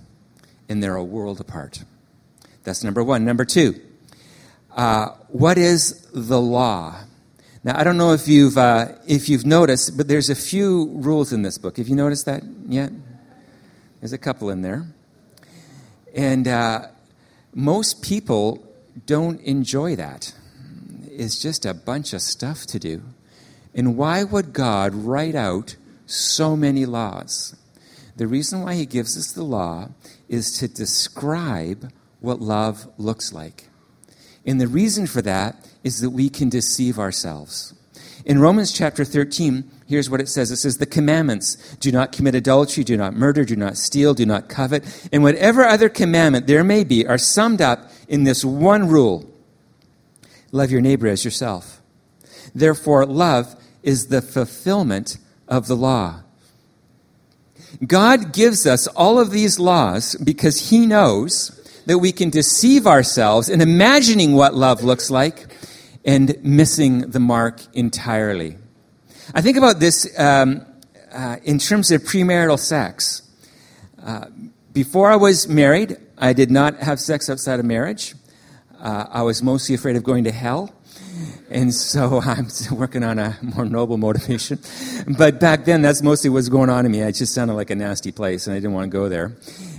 And 0.69 0.83
they're 0.83 0.97
a 0.97 1.05
world 1.05 1.41
apart. 1.41 1.85
That's 2.65 2.83
number 2.85 3.03
one. 3.03 3.25
Number 3.25 3.45
two, 3.45 3.81
uh, 4.75 5.09
what 5.29 5.59
is 5.59 6.07
the 6.13 6.41
law? 6.41 6.97
Now, 7.65 7.79
I 7.79 7.85
don't 7.85 7.97
know 7.97 8.13
if 8.13 8.27
you've, 8.27 8.59
uh, 8.59 8.93
if 9.07 9.29
you've 9.29 9.47
noticed, 9.47 9.97
but 9.97 10.09
there's 10.09 10.31
a 10.31 10.35
few 10.35 10.89
rules 10.95 11.33
in 11.33 11.43
this 11.43 11.59
book. 11.59 11.77
Have 11.77 11.89
you 11.89 11.95
noticed 11.95 12.27
that 12.27 12.43
yet? 12.67 12.91
There's 14.01 14.13
a 14.13 14.19
couple 14.19 14.51
in 14.51 14.63
there. 14.63 14.85
And 16.15 16.49
uh, 16.49 16.89
most 17.55 18.03
people 18.03 18.67
don't 19.07 19.41
enjoy 19.41 19.97
that. 19.97 20.35
It's 21.07 21.41
just 21.41 21.67
a 21.67 21.75
bunch 21.75 22.13
of 22.13 22.23
stuff 22.23 22.67
to 22.67 22.79
do. 22.79 23.03
And 23.75 23.97
why 23.97 24.25
would 24.25 24.53
God 24.53 24.95
write 24.95 25.35
out 25.35 25.77
so 26.07 26.57
many 26.57 26.87
laws? 26.87 27.57
The 28.17 28.27
reason 28.27 28.63
why 28.63 28.75
He 28.75 28.87
gives 28.87 29.17
us 29.17 29.33
the 29.33 29.45
law 29.45 29.89
is 30.29 30.59
to 30.59 30.69
describe 30.69 31.93
what 32.21 32.41
love 32.41 32.87
looks 32.99 33.33
like. 33.33 33.69
And 34.45 34.61
the 34.61 34.69
reason 34.69 35.07
for 35.07 35.23
that 35.23 35.69
is 35.85 36.01
that 36.01 36.11
we 36.11 36.29
can 36.29 36.49
deceive 36.49 36.99
ourselves. 36.99 37.75
In 38.25 38.39
Romans 38.39 38.73
chapter 38.73 39.05
13, 39.05 39.69
here's 39.87 40.09
what 40.09 40.21
it 40.21 40.29
says 40.29 40.51
it 40.51 40.57
says, 40.57 40.79
The 40.79 40.87
commandments 40.87 41.77
do 41.77 41.91
not 41.91 42.13
commit 42.13 42.35
adultery, 42.35 42.85
do 42.85 42.97
not 42.97 43.15
murder, 43.15 43.45
do 43.45 43.57
not 43.57 43.77
steal, 43.77 44.15
do 44.15 44.27
not 44.27 44.49
covet, 44.49 45.09
and 45.13 45.23
whatever 45.23 45.65
other 45.65 45.89
commandment 45.89 46.47
there 46.47 46.65
may 46.65 46.85
be 46.85 47.07
are 47.07 47.19
summed 47.19 47.61
up 47.61 47.91
in 48.09 48.25
this 48.25 48.45
one 48.45 48.89
rule 48.89 49.29
Love 50.53 50.71
your 50.71 50.83
neighbor 50.83 51.09
as 51.09 51.25
yourself. 51.25 51.81
Therefore, 52.55 53.07
love 53.07 53.57
is 53.83 54.09
the 54.09 54.21
fulfillment 54.21 55.17
of 55.49 55.67
the 55.67 55.75
law. 55.75 56.21
God 57.87 58.35
gives 58.35 58.67
us 58.67 58.87
all 58.89 59.19
of 59.19 59.31
these 59.31 59.59
laws 59.59 60.15
because 60.17 60.69
He 60.69 60.87
knows 60.87 61.59
that 61.87 61.99
we 61.99 62.13
can 62.13 62.29
deceive 62.29 62.87
ourselves 62.87 63.49
in 63.49 63.63
imagining 63.63 64.35
what 64.35 64.55
love 64.55 64.85
looks 64.85 65.11
like 65.11 65.49
and 66.05 66.37
missing 66.43 67.11
the 67.11 67.21
mark 67.21 67.61
entirely. 67.75 68.57
I 69.35 69.41
think 69.41 69.57
about 69.57 69.81
this 69.81 70.19
um, 70.19 70.67
uh, 71.13 71.37
in 71.45 71.59
terms 71.59 71.91
of 71.91 72.03
premarital 72.03 72.59
sex. 72.59 73.23
Uh, 74.03 74.27
before 74.73 75.11
I 75.11 75.17
was 75.17 75.49
married, 75.49 75.97
I 76.19 76.33
did 76.33 76.51
not 76.51 76.79
have 76.79 76.99
sex 76.99 77.29
outside 77.29 77.61
of 77.61 77.67
marriage. 77.67 78.15
Uh, 78.81 79.07
I 79.11 79.23
was 79.23 79.43
mostly 79.43 79.75
afraid 79.75 79.97
of 79.97 80.03
going 80.03 80.25
to 80.25 80.33
hell. 80.33 80.75
And 81.51 81.73
so 81.73 82.21
I'm 82.25 82.49
working 82.73 83.05
on 83.05 83.19
a 83.19 83.39
more 83.43 83.65
noble 83.65 83.99
motivation. 83.99 84.59
But 85.19 85.39
back 85.39 85.65
then, 85.67 85.83
that's 85.83 86.03
mostly 86.03 86.31
what's 86.31 86.49
going 86.49 86.71
on 86.71 86.87
in 86.87 86.93
me. 86.93 87.01
It 87.01 87.13
just 87.13 87.35
sounded 87.35 87.55
like 87.55 87.71
a 87.71 87.75
nasty 87.77 88.13
place, 88.13 88.47
and 88.47 88.55
I 88.55 88.59
didn't 88.59 88.73
want 88.73 88.91
to 88.91 88.97
go 88.97 89.09
there. 89.09 89.37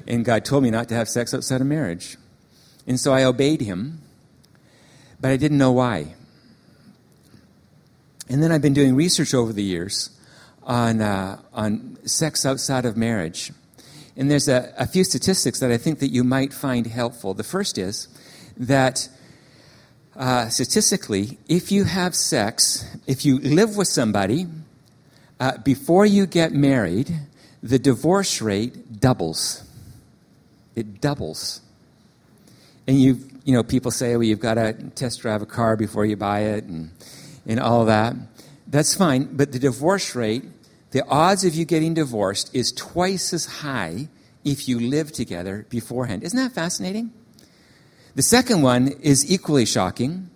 And 0.08 0.24
God 0.24 0.46
told 0.46 0.64
me 0.64 0.70
not 0.70 0.90
to 0.90 0.96
have 0.96 1.10
sex 1.10 1.34
outside 1.34 1.62
of 1.62 1.68
marriage. 1.68 2.18
And 2.86 3.00
so 3.00 3.14
I 3.14 3.24
obeyed 3.24 3.62
Him, 3.62 4.02
but 5.24 5.32
I 5.32 5.38
didn't 5.38 5.58
know 5.58 5.72
why. 5.72 6.16
And 8.28 8.44
then 8.44 8.52
I've 8.52 8.62
been 8.62 8.74
doing 8.74 8.94
research 8.94 9.34
over 9.34 9.54
the 9.54 9.64
years 9.64 10.10
on, 10.64 11.00
uh, 11.00 11.40
on 11.54 11.98
sex 12.06 12.46
outside 12.46 12.84
of 12.84 12.98
marriage. 12.98 13.54
And 14.18 14.30
there's 14.30 14.50
a, 14.50 14.74
a 14.78 14.86
few 14.86 15.06
statistics 15.06 15.62
that 15.62 15.72
I 15.72 15.78
think 15.78 16.00
that 16.00 16.10
you 16.10 16.26
might 16.26 16.54
find 16.54 16.86
helpful. 16.86 17.34
The 17.34 17.46
first 17.46 17.78
is 17.78 18.10
that 18.58 19.08
uh, 20.18 20.50
statistically, 20.50 21.38
if 21.48 21.72
you 21.72 21.86
have 21.86 22.16
sex, 22.16 22.86
if 23.08 23.24
you 23.24 23.40
live 23.40 23.78
with 23.78 23.88
somebody 23.88 24.48
uh, 25.40 25.58
before 25.60 26.06
you 26.06 26.26
get 26.26 26.52
married, 26.52 27.18
the 27.62 27.80
divorce 27.80 28.42
rate 28.42 29.00
doubles. 29.00 29.64
It 30.76 31.00
doubles. 31.00 31.63
And 32.88 33.02
you, 33.02 33.20
you 33.44 33.54
know, 33.54 33.64
people 33.64 33.92
say, 33.92 34.16
well, 34.16 34.24
you've 34.24 34.40
got 34.40 34.56
to 34.56 34.74
test 34.96 35.22
drive 35.22 35.42
a 35.42 35.46
car 35.46 35.76
before 35.76 36.06
you 36.06 36.16
buy 36.16 36.42
it, 36.42 36.66
and 36.66 36.92
and 37.46 37.60
all 37.60 37.86
that. 37.86 38.16
That's 38.68 38.96
fine, 38.96 39.36
but 39.36 39.52
the 39.52 39.60
divorce 39.60 40.16
rate, 40.16 40.44
the 40.92 41.06
odds 41.08 41.46
of 41.46 41.56
you 41.56 41.66
getting 41.66 41.94
divorced 41.94 42.54
is 42.56 42.72
twice 42.72 43.34
as 43.34 43.46
high 43.46 44.08
if 44.44 44.68
you 44.68 44.80
live 44.80 45.12
together 45.12 45.66
beforehand. 45.70 46.24
Isn't 46.24 46.38
that 46.38 46.54
fascinating? 46.54 47.12
The 48.16 48.22
second 48.22 48.62
one 48.62 48.88
is 48.88 49.30
equally 49.32 49.66
shocking 49.66 50.30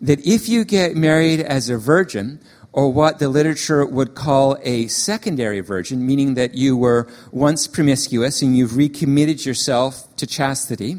that 0.00 0.24
if 0.26 0.48
you 0.48 0.64
get 0.64 0.96
married 0.96 1.40
as 1.40 1.68
a 1.68 1.78
virgin, 1.78 2.40
or 2.72 2.90
what 2.90 3.18
the 3.18 3.28
literature 3.28 3.84
would 3.84 4.14
call 4.14 4.56
a 4.62 4.86
secondary 4.88 5.60
virgin, 5.60 6.06
meaning 6.06 6.34
that 6.34 6.54
you 6.54 6.74
were 6.76 7.06
once 7.30 7.66
promiscuous 7.66 8.40
and 8.40 8.56
you've 8.56 8.76
recommitted 8.76 9.44
yourself 9.44 10.14
to 10.16 10.26
chastity. 10.26 10.96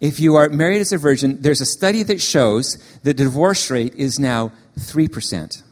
If 0.00 0.20
you 0.20 0.36
are 0.36 0.48
married 0.48 0.80
as 0.80 0.92
a 0.92 0.98
virgin, 0.98 1.40
there's 1.40 1.60
a 1.60 1.66
study 1.66 2.02
that 2.02 2.20
shows 2.20 2.76
the 3.02 3.14
divorce 3.14 3.70
rate 3.70 3.94
is 3.94 4.18
now 4.18 4.52
3%. 4.78 5.62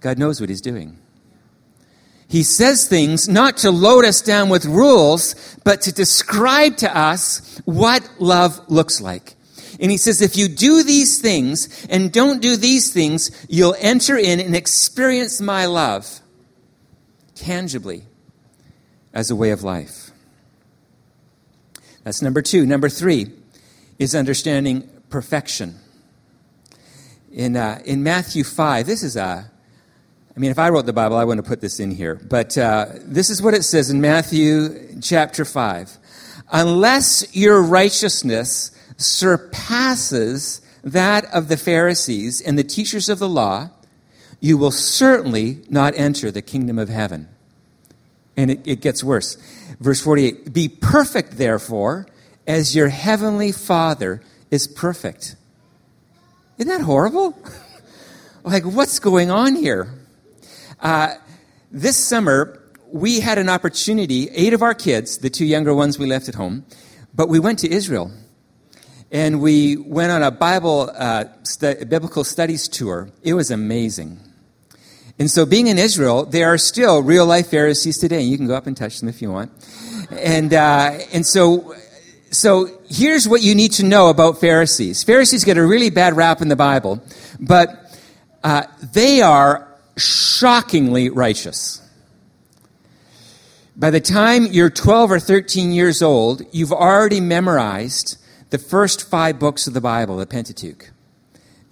God 0.00 0.18
knows 0.18 0.40
what 0.40 0.50
He's 0.50 0.60
doing. 0.60 0.98
He 2.26 2.42
says 2.42 2.88
things 2.88 3.28
not 3.28 3.58
to 3.58 3.70
load 3.70 4.04
us 4.04 4.20
down 4.20 4.48
with 4.48 4.64
rules, 4.64 5.56
but 5.62 5.82
to 5.82 5.92
describe 5.92 6.76
to 6.78 6.96
us 6.96 7.60
what 7.64 8.08
love 8.18 8.60
looks 8.68 9.00
like. 9.00 9.36
And 9.80 9.90
he 9.90 9.96
says, 9.96 10.22
if 10.22 10.36
you 10.36 10.48
do 10.48 10.82
these 10.82 11.20
things 11.20 11.86
and 11.90 12.12
don't 12.12 12.40
do 12.40 12.56
these 12.56 12.92
things, 12.92 13.30
you'll 13.48 13.76
enter 13.78 14.16
in 14.16 14.40
and 14.40 14.54
experience 14.56 15.40
my 15.40 15.66
love 15.66 16.20
tangibly 17.34 18.04
as 19.12 19.30
a 19.30 19.36
way 19.36 19.50
of 19.50 19.62
life. 19.62 20.03
That's 22.04 22.22
number 22.22 22.42
two. 22.42 22.66
Number 22.66 22.88
three 22.88 23.32
is 23.98 24.14
understanding 24.14 24.88
perfection. 25.08 25.74
In, 27.32 27.56
uh, 27.56 27.80
in 27.84 28.02
Matthew 28.02 28.44
5, 28.44 28.86
this 28.86 29.02
is 29.02 29.16
a, 29.16 29.50
I 30.36 30.40
mean, 30.40 30.50
if 30.50 30.58
I 30.58 30.68
wrote 30.68 30.86
the 30.86 30.92
Bible, 30.92 31.16
I 31.16 31.24
wouldn't 31.24 31.44
have 31.44 31.50
put 31.50 31.60
this 31.60 31.80
in 31.80 31.90
here. 31.90 32.14
But 32.14 32.56
uh, 32.56 32.86
this 33.00 33.30
is 33.30 33.42
what 33.42 33.54
it 33.54 33.64
says 33.64 33.90
in 33.90 34.00
Matthew 34.00 35.00
chapter 35.00 35.44
5. 35.44 35.98
Unless 36.52 37.34
your 37.34 37.62
righteousness 37.62 38.70
surpasses 38.96 40.60
that 40.84 41.24
of 41.34 41.48
the 41.48 41.56
Pharisees 41.56 42.40
and 42.40 42.58
the 42.58 42.64
teachers 42.64 43.08
of 43.08 43.18
the 43.18 43.28
law, 43.28 43.70
you 44.40 44.58
will 44.58 44.70
certainly 44.70 45.62
not 45.70 45.94
enter 45.96 46.30
the 46.30 46.42
kingdom 46.42 46.78
of 46.78 46.90
heaven. 46.90 47.28
And 48.36 48.50
it, 48.50 48.60
it, 48.66 48.80
gets 48.80 49.02
worse. 49.02 49.38
Verse 49.80 50.00
48 50.00 50.52
Be 50.52 50.68
perfect, 50.68 51.38
therefore, 51.38 52.06
as 52.46 52.74
your 52.74 52.88
heavenly 52.88 53.52
Father 53.52 54.22
is 54.50 54.66
perfect. 54.66 55.36
Isn't 56.58 56.70
that 56.70 56.84
horrible? 56.84 57.36
like, 58.44 58.64
what's 58.64 58.98
going 58.98 59.30
on 59.30 59.56
here? 59.56 59.92
Uh, 60.80 61.14
this 61.70 61.96
summer, 61.96 62.60
we 62.92 63.20
had 63.20 63.38
an 63.38 63.48
opportunity, 63.48 64.28
eight 64.30 64.52
of 64.52 64.62
our 64.62 64.74
kids, 64.74 65.18
the 65.18 65.30
two 65.30 65.44
younger 65.44 65.74
ones 65.74 65.98
we 65.98 66.06
left 66.06 66.28
at 66.28 66.36
home, 66.36 66.64
but 67.14 67.28
we 67.28 67.40
went 67.40 67.58
to 67.60 67.70
Israel 67.70 68.12
and 69.10 69.40
we 69.40 69.76
went 69.76 70.10
on 70.10 70.22
a 70.22 70.30
Bible 70.30 70.90
uh, 70.94 71.24
stu- 71.44 71.84
biblical 71.86 72.24
studies 72.24 72.68
tour. 72.68 73.08
It 73.22 73.34
was 73.34 73.50
amazing. 73.50 74.18
And 75.18 75.30
so, 75.30 75.46
being 75.46 75.68
in 75.68 75.78
Israel, 75.78 76.24
there 76.24 76.52
are 76.52 76.58
still 76.58 77.02
real 77.02 77.24
life 77.24 77.48
Pharisees 77.48 77.98
today. 77.98 78.20
And 78.20 78.28
you 78.28 78.36
can 78.36 78.46
go 78.46 78.54
up 78.54 78.66
and 78.66 78.76
touch 78.76 79.00
them 79.00 79.08
if 79.08 79.22
you 79.22 79.30
want. 79.30 79.52
And 80.10 80.52
uh, 80.52 80.98
and 81.12 81.24
so, 81.24 81.74
so 82.30 82.68
here's 82.88 83.28
what 83.28 83.42
you 83.42 83.54
need 83.54 83.72
to 83.72 83.84
know 83.84 84.08
about 84.08 84.40
Pharisees. 84.40 85.04
Pharisees 85.04 85.44
get 85.44 85.56
a 85.56 85.64
really 85.64 85.90
bad 85.90 86.16
rap 86.16 86.42
in 86.42 86.48
the 86.48 86.56
Bible, 86.56 87.02
but 87.38 87.98
uh, 88.42 88.64
they 88.92 89.22
are 89.22 89.68
shockingly 89.96 91.10
righteous. 91.10 91.80
By 93.76 93.90
the 93.90 94.00
time 94.00 94.46
you're 94.46 94.70
12 94.70 95.10
or 95.10 95.18
13 95.18 95.72
years 95.72 96.02
old, 96.02 96.42
you've 96.52 96.72
already 96.72 97.20
memorized 97.20 98.18
the 98.50 98.58
first 98.58 99.08
five 99.08 99.38
books 99.38 99.66
of 99.66 99.74
the 99.74 99.80
Bible, 99.80 100.16
the 100.16 100.26
Pentateuch. 100.26 100.90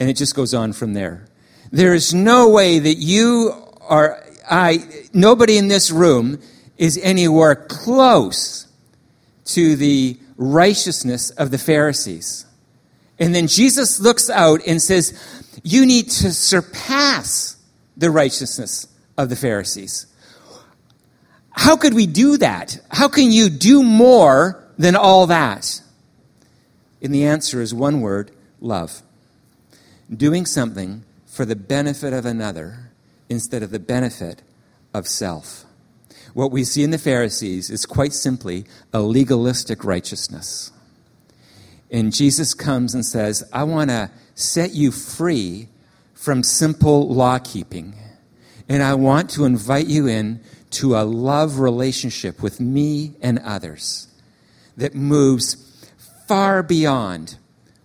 And 0.01 0.11
it 0.11 0.15
just 0.15 0.35
goes 0.35 0.53
on 0.53 0.73
from 0.73 0.95
there. 0.95 1.27
There 1.73 1.95
is 1.95 2.13
no 2.13 2.51
way 2.51 2.79
that 2.79 2.97
you 2.97 3.55
are, 3.81 4.23
I, 4.49 4.85
nobody 5.15 5.57
in 5.57 5.69
this 5.69 5.91
room 5.91 6.39
is 6.77 7.01
anywhere 7.03 7.55
close 7.55 8.67
to 9.47 9.75
the 9.77 10.19
righteousness 10.37 11.31
of 11.31 11.51
the 11.51 11.59
Pharisees. 11.59 12.45
And 13.19 13.35
then 13.35 13.47
Jesus 13.47 14.01
looks 14.01 14.29
out 14.29 14.61
and 14.67 14.83
says, 14.83 15.19
You 15.63 15.87
need 15.87 16.11
to 16.11 16.33
surpass 16.33 17.57
the 17.97 18.11
righteousness 18.11 18.87
of 19.17 19.31
the 19.31 19.37
Pharisees. 19.37 20.07
How 21.53 21.77
could 21.77 21.95
we 21.95 22.07
do 22.07 22.37
that? 22.39 22.81
How 22.91 23.09
can 23.09 23.31
you 23.31 23.49
do 23.49 23.83
more 23.83 24.63
than 24.77 24.95
all 24.97 25.27
that? 25.29 25.81
And 27.01 27.15
the 27.15 27.25
answer 27.25 27.63
is 27.63 27.73
one 27.73 28.01
word 28.01 28.31
love. 28.61 29.03
Doing 30.15 30.45
something 30.45 31.05
for 31.33 31.47
the 31.47 31.57
benefit 31.57 32.13
of 32.13 32.27
another 32.27 32.91
instead 33.31 33.63
of 33.63 33.71
the 33.71 33.79
benefit 33.79 34.43
of 34.93 35.09
self. 35.09 35.65
What 36.35 36.53
we 36.53 36.63
see 36.63 36.83
in 36.83 36.91
the 36.91 36.99
Pharisees 36.99 37.71
is 37.71 37.87
quite 37.87 38.13
simply 38.13 38.67
a 38.93 39.01
legalistic 39.01 39.83
righteousness. 39.83 40.73
And 41.91 42.13
Jesus 42.13 42.53
comes 42.53 42.95
and 42.95 43.05
says, 43.05 43.43
I 43.51 43.65
want 43.65 43.89
to 43.89 44.11
set 44.35 44.75
you 44.75 44.93
free 44.93 45.69
from 46.13 46.43
simple 46.43 47.09
law 47.09 47.39
keeping. 47.39 47.95
And 48.69 48.83
I 48.83 48.93
want 48.95 49.31
to 49.31 49.47
invite 49.47 49.87
you 49.87 50.07
in 50.07 50.43
to 50.73 50.97
a 50.97 51.05
love 51.05 51.61
relationship 51.61 52.43
with 52.43 52.61
me 52.61 53.15
and 53.23 53.39
others 53.39 54.07
that 54.77 54.95
moves 54.95 55.87
far 56.29 56.63
beyond 56.63 57.37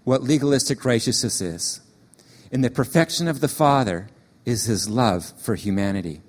what 0.03 0.21
legalistic 0.21 0.83
righteousness 0.83 1.39
is. 1.39 1.79
And 2.51 2.63
the 2.63 2.69
perfection 2.69 3.27
of 3.27 3.39
the 3.39 3.47
Father 3.47 4.07
is 4.45 4.65
his 4.65 4.89
love 4.89 5.33
for 5.37 5.55
humanity. 5.55 6.21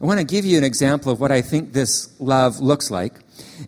I 0.00 0.04
want 0.06 0.20
to 0.20 0.24
give 0.24 0.44
you 0.44 0.56
an 0.56 0.64
example 0.64 1.10
of 1.10 1.20
what 1.20 1.32
I 1.32 1.42
think 1.42 1.72
this 1.72 2.08
love 2.20 2.60
looks 2.60 2.90
like. 2.90 3.14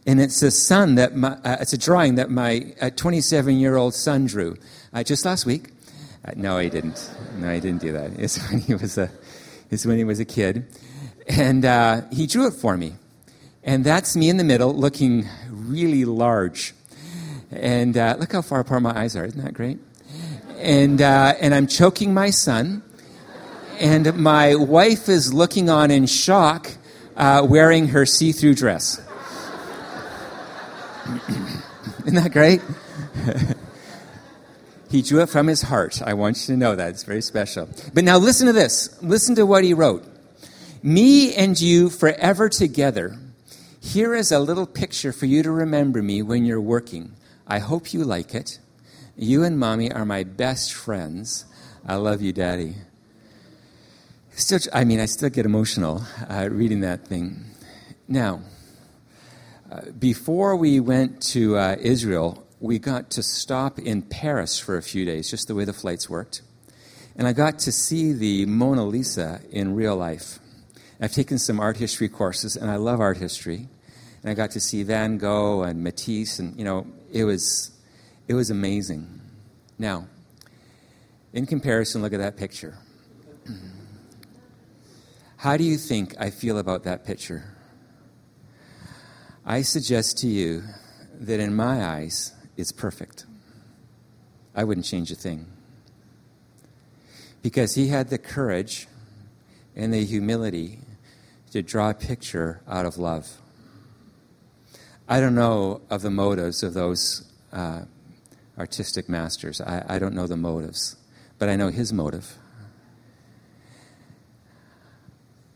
And 0.06 0.20
it's 0.20 0.40
a 0.42 0.52
son 0.52 0.94
that 0.94 1.16
my, 1.16 1.32
uh, 1.44 1.56
it's 1.60 1.72
a 1.72 1.78
drawing 1.78 2.14
that 2.14 2.30
my 2.30 2.72
27 2.94 3.52
uh, 3.54 3.58
year 3.58 3.76
old 3.76 3.94
son 3.94 4.26
drew 4.26 4.56
uh, 4.92 5.02
just 5.02 5.24
last 5.24 5.44
week. 5.44 5.70
Uh, 6.24 6.32
no, 6.36 6.58
he 6.58 6.70
didn't. 6.70 7.10
No, 7.38 7.52
he 7.52 7.58
didn't 7.58 7.80
do 7.80 7.92
that. 7.92 8.12
It's 8.18 8.38
when 8.48 8.60
he 8.60 8.74
was 8.74 8.96
a, 8.98 9.10
it's 9.70 9.84
when 9.84 9.98
he 9.98 10.04
was 10.04 10.20
a 10.20 10.24
kid, 10.24 10.66
and 11.28 11.64
uh, 11.64 12.02
he 12.12 12.26
drew 12.26 12.46
it 12.46 12.54
for 12.54 12.76
me. 12.76 12.94
And 13.64 13.84
that's 13.84 14.16
me 14.16 14.28
in 14.28 14.36
the 14.36 14.44
middle, 14.44 14.74
looking 14.74 15.28
really 15.50 16.04
large. 16.04 16.74
And 17.50 17.96
uh, 17.96 18.16
look 18.18 18.32
how 18.32 18.42
far 18.42 18.60
apart 18.60 18.82
my 18.82 18.96
eyes 18.98 19.16
are. 19.16 19.24
Isn't 19.24 19.42
that 19.42 19.54
great? 19.54 19.78
And, 20.60 21.00
uh, 21.00 21.34
and 21.40 21.54
I'm 21.54 21.66
choking 21.66 22.12
my 22.12 22.28
son. 22.30 22.82
And 23.78 24.14
my 24.16 24.54
wife 24.56 25.08
is 25.08 25.32
looking 25.32 25.70
on 25.70 25.90
in 25.90 26.04
shock, 26.04 26.70
uh, 27.16 27.46
wearing 27.48 27.88
her 27.88 28.04
see 28.04 28.32
through 28.32 28.56
dress. 28.56 29.00
Isn't 32.04 32.14
that 32.14 32.32
great? 32.32 32.60
he 34.90 35.00
drew 35.00 35.22
it 35.22 35.30
from 35.30 35.46
his 35.46 35.62
heart. 35.62 36.02
I 36.02 36.12
want 36.12 36.36
you 36.40 36.54
to 36.54 36.58
know 36.58 36.76
that. 36.76 36.90
It's 36.90 37.04
very 37.04 37.22
special. 37.22 37.70
But 37.94 38.04
now 38.04 38.18
listen 38.18 38.46
to 38.46 38.52
this. 38.52 39.02
Listen 39.02 39.34
to 39.36 39.46
what 39.46 39.64
he 39.64 39.72
wrote. 39.72 40.04
Me 40.82 41.34
and 41.34 41.58
you 41.58 41.88
forever 41.88 42.50
together. 42.50 43.16
Here 43.80 44.14
is 44.14 44.30
a 44.30 44.38
little 44.38 44.66
picture 44.66 45.12
for 45.12 45.24
you 45.24 45.42
to 45.42 45.50
remember 45.50 46.02
me 46.02 46.20
when 46.20 46.44
you're 46.44 46.60
working. 46.60 47.12
I 47.46 47.60
hope 47.60 47.94
you 47.94 48.04
like 48.04 48.34
it. 48.34 48.58
You 49.22 49.44
and 49.44 49.58
mommy 49.58 49.92
are 49.92 50.06
my 50.06 50.24
best 50.24 50.72
friends. 50.72 51.44
I 51.86 51.96
love 51.96 52.22
you, 52.22 52.32
daddy. 52.32 52.76
Still, 54.30 54.60
I 54.72 54.84
mean, 54.84 54.98
I 54.98 55.04
still 55.04 55.28
get 55.28 55.44
emotional 55.44 56.02
uh, 56.26 56.48
reading 56.50 56.80
that 56.80 57.06
thing. 57.06 57.44
Now, 58.08 58.40
uh, 59.70 59.90
before 59.98 60.56
we 60.56 60.80
went 60.80 61.20
to 61.34 61.58
uh, 61.58 61.76
Israel, 61.78 62.46
we 62.60 62.78
got 62.78 63.10
to 63.10 63.22
stop 63.22 63.78
in 63.78 64.00
Paris 64.00 64.58
for 64.58 64.78
a 64.78 64.82
few 64.82 65.04
days, 65.04 65.30
just 65.30 65.48
the 65.48 65.54
way 65.54 65.66
the 65.66 65.74
flights 65.74 66.08
worked. 66.08 66.40
And 67.14 67.28
I 67.28 67.34
got 67.34 67.58
to 67.58 67.72
see 67.72 68.14
the 68.14 68.46
Mona 68.46 68.86
Lisa 68.86 69.42
in 69.50 69.74
real 69.74 69.96
life. 69.96 70.38
I've 70.98 71.12
taken 71.12 71.36
some 71.36 71.60
art 71.60 71.76
history 71.76 72.08
courses, 72.08 72.56
and 72.56 72.70
I 72.70 72.76
love 72.76 73.00
art 73.00 73.18
history. 73.18 73.68
And 74.22 74.30
I 74.30 74.32
got 74.32 74.52
to 74.52 74.60
see 74.60 74.82
Van 74.82 75.18
Gogh 75.18 75.62
and 75.62 75.84
Matisse, 75.84 76.38
and, 76.38 76.56
you 76.56 76.64
know, 76.64 76.86
it 77.12 77.24
was, 77.24 77.72
it 78.30 78.34
was 78.34 78.48
amazing. 78.48 79.20
Now, 79.76 80.06
in 81.32 81.46
comparison, 81.46 82.00
look 82.00 82.12
at 82.12 82.20
that 82.20 82.36
picture. 82.36 82.78
How 85.38 85.56
do 85.56 85.64
you 85.64 85.76
think 85.76 86.14
I 86.16 86.30
feel 86.30 86.58
about 86.58 86.84
that 86.84 87.04
picture? 87.04 87.42
I 89.44 89.62
suggest 89.62 90.18
to 90.18 90.28
you 90.28 90.62
that 91.18 91.40
in 91.40 91.56
my 91.56 91.84
eyes, 91.84 92.32
it's 92.56 92.70
perfect. 92.70 93.26
I 94.54 94.62
wouldn't 94.62 94.86
change 94.86 95.10
a 95.10 95.16
thing. 95.16 95.46
because 97.42 97.74
he 97.74 97.88
had 97.88 98.10
the 98.10 98.18
courage 98.18 98.86
and 99.74 99.92
the 99.92 100.04
humility 100.04 100.78
to 101.50 101.62
draw 101.62 101.90
a 101.90 101.94
picture 101.94 102.60
out 102.68 102.86
of 102.86 102.96
love. 102.96 103.40
I 105.08 105.18
don't 105.18 105.34
know 105.34 105.80
of 105.90 106.02
the 106.02 106.10
motives 106.10 106.62
of 106.62 106.74
those 106.74 107.24
uh, 107.52 107.86
artistic 108.60 109.08
masters. 109.08 109.60
I, 109.62 109.84
I 109.88 109.98
don't 109.98 110.14
know 110.14 110.26
the 110.26 110.36
motives, 110.36 110.96
but 111.38 111.48
I 111.48 111.56
know 111.56 111.68
his 111.68 111.94
motive. 111.94 112.36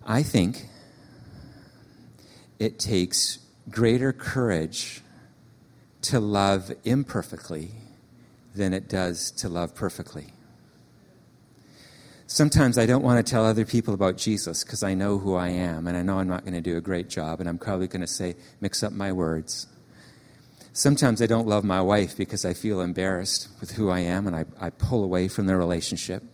I 0.07 0.23
think 0.23 0.67
it 2.59 2.79
takes 2.79 3.39
greater 3.69 4.13
courage 4.13 5.03
to 6.01 6.19
love 6.19 6.73
imperfectly 6.85 7.73
than 8.55 8.73
it 8.73 8.89
does 8.89 9.31
to 9.33 9.51
love 9.51 9.75
perfectly. 9.75 10.33
Sometimes 12.27 12.79
I 12.79 12.87
don't 12.87 13.03
want 13.03 13.25
to 13.25 13.31
tell 13.31 13.45
other 13.45 13.67
people 13.67 13.93
about 13.93 14.17
Jesus 14.17 14.65
because 14.65 14.83
I 14.83 14.95
know 14.95 15.19
who 15.19 15.35
I 15.35 15.49
am 15.49 15.87
and 15.87 15.97
I 15.97 16.03
know 16.03 16.19
I'm 16.19 16.29
not 16.29 16.43
going 16.43 16.55
to 16.55 16.63
do 16.63 16.79
a 16.79 16.81
great 16.81 17.11
job 17.11 17.41
and 17.41 17.49
I'm 17.49 17.59
probably 17.59 17.87
going 17.87 18.01
to 18.01 18.07
say, 18.07 18.35
mix 18.63 18.83
up 18.83 18.93
my 18.95 19.13
words. 19.13 19.67
Sometimes 20.77 21.23
I 21.23 21.27
don't 21.27 21.47
love 21.47 21.63
my 21.63 21.81
wife 21.81 22.17
because 22.17 22.45
I 22.45 22.53
feel 22.53 22.81
embarrassed 22.81 23.49
with 23.61 23.71
who 23.71 23.91
I 23.91 24.01
am 24.01 24.27
and 24.27 24.35
I, 24.35 24.45
I 24.61 24.71
pull 24.71 25.05
away 25.05 25.29
from 25.29 25.47
the 25.47 25.57
relationship. 25.57 26.25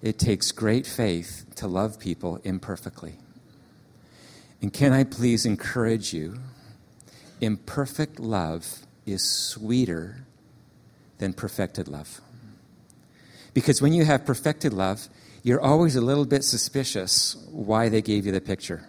It 0.00 0.18
takes 0.18 0.50
great 0.50 0.86
faith 0.86 1.44
to 1.56 1.66
love 1.66 2.00
people 2.00 2.40
imperfectly. 2.42 3.16
And 4.62 4.72
can 4.72 4.94
I 4.94 5.04
please 5.04 5.44
encourage 5.44 6.14
you? 6.14 6.38
Imperfect 7.42 8.18
love 8.18 8.86
is 9.04 9.22
sweeter 9.22 10.24
than 11.18 11.34
perfected 11.34 11.86
love. 11.86 12.22
Because 13.52 13.82
when 13.82 13.92
you 13.92 14.06
have 14.06 14.24
perfected 14.24 14.72
love, 14.72 15.10
you're 15.42 15.60
always 15.60 15.96
a 15.96 16.00
little 16.00 16.24
bit 16.24 16.44
suspicious 16.44 17.36
why 17.50 17.90
they 17.90 18.00
gave 18.00 18.24
you 18.24 18.32
the 18.32 18.40
picture. 18.40 18.88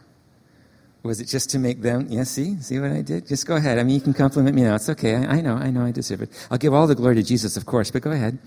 Was 1.08 1.22
it 1.22 1.28
just 1.30 1.50
to 1.52 1.60
make 1.60 1.82
them? 1.82 2.08
Yeah, 2.10 2.26
see? 2.26 2.58
See 2.58 2.80
what 2.80 2.92
I 2.92 3.02
did? 3.02 3.28
Just 3.28 3.48
go 3.48 3.56
ahead. 3.56 3.80
I 3.80 3.84
mean, 3.84 3.96
you 3.96 4.02
can 4.02 4.14
compliment 4.14 4.54
me 4.54 4.64
now. 4.64 4.76
It's 4.76 4.90
okay. 4.90 5.16
I, 5.16 5.38
I 5.38 5.42
know. 5.42 5.56
I 5.56 5.72
know 5.72 5.86
I 5.86 5.92
deserve 5.92 6.22
it. 6.22 6.48
I'll 6.52 6.58
give 6.58 6.74
all 6.74 6.86
the 6.86 6.96
glory 6.96 7.16
to 7.16 7.24
Jesus, 7.24 7.56
of 7.56 7.66
course, 7.66 7.92
but 7.92 8.02
go 8.02 8.12
ahead. 8.12 8.38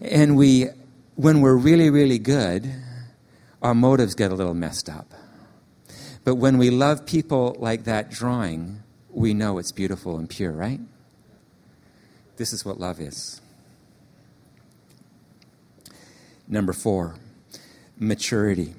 And 0.00 0.34
we, 0.34 0.68
when 1.16 1.42
we're 1.42 1.56
really, 1.56 1.90
really 1.90 2.18
good, 2.18 2.72
our 3.60 3.74
motives 3.74 4.14
get 4.14 4.32
a 4.32 4.34
little 4.34 4.54
messed 4.54 4.88
up. 4.88 5.12
But 6.24 6.36
when 6.36 6.56
we 6.56 6.70
love 6.70 7.04
people 7.04 7.54
like 7.58 7.84
that 7.84 8.10
drawing, 8.10 8.82
we 9.10 9.34
know 9.34 9.58
it's 9.58 9.70
beautiful 9.70 10.16
and 10.16 10.26
pure, 10.26 10.52
right? 10.52 10.80
This 12.38 12.54
is 12.54 12.64
what 12.64 12.80
love 12.80 12.98
is. 12.98 13.42
Number 16.48 16.72
four, 16.72 17.16
maturity. 17.98 18.74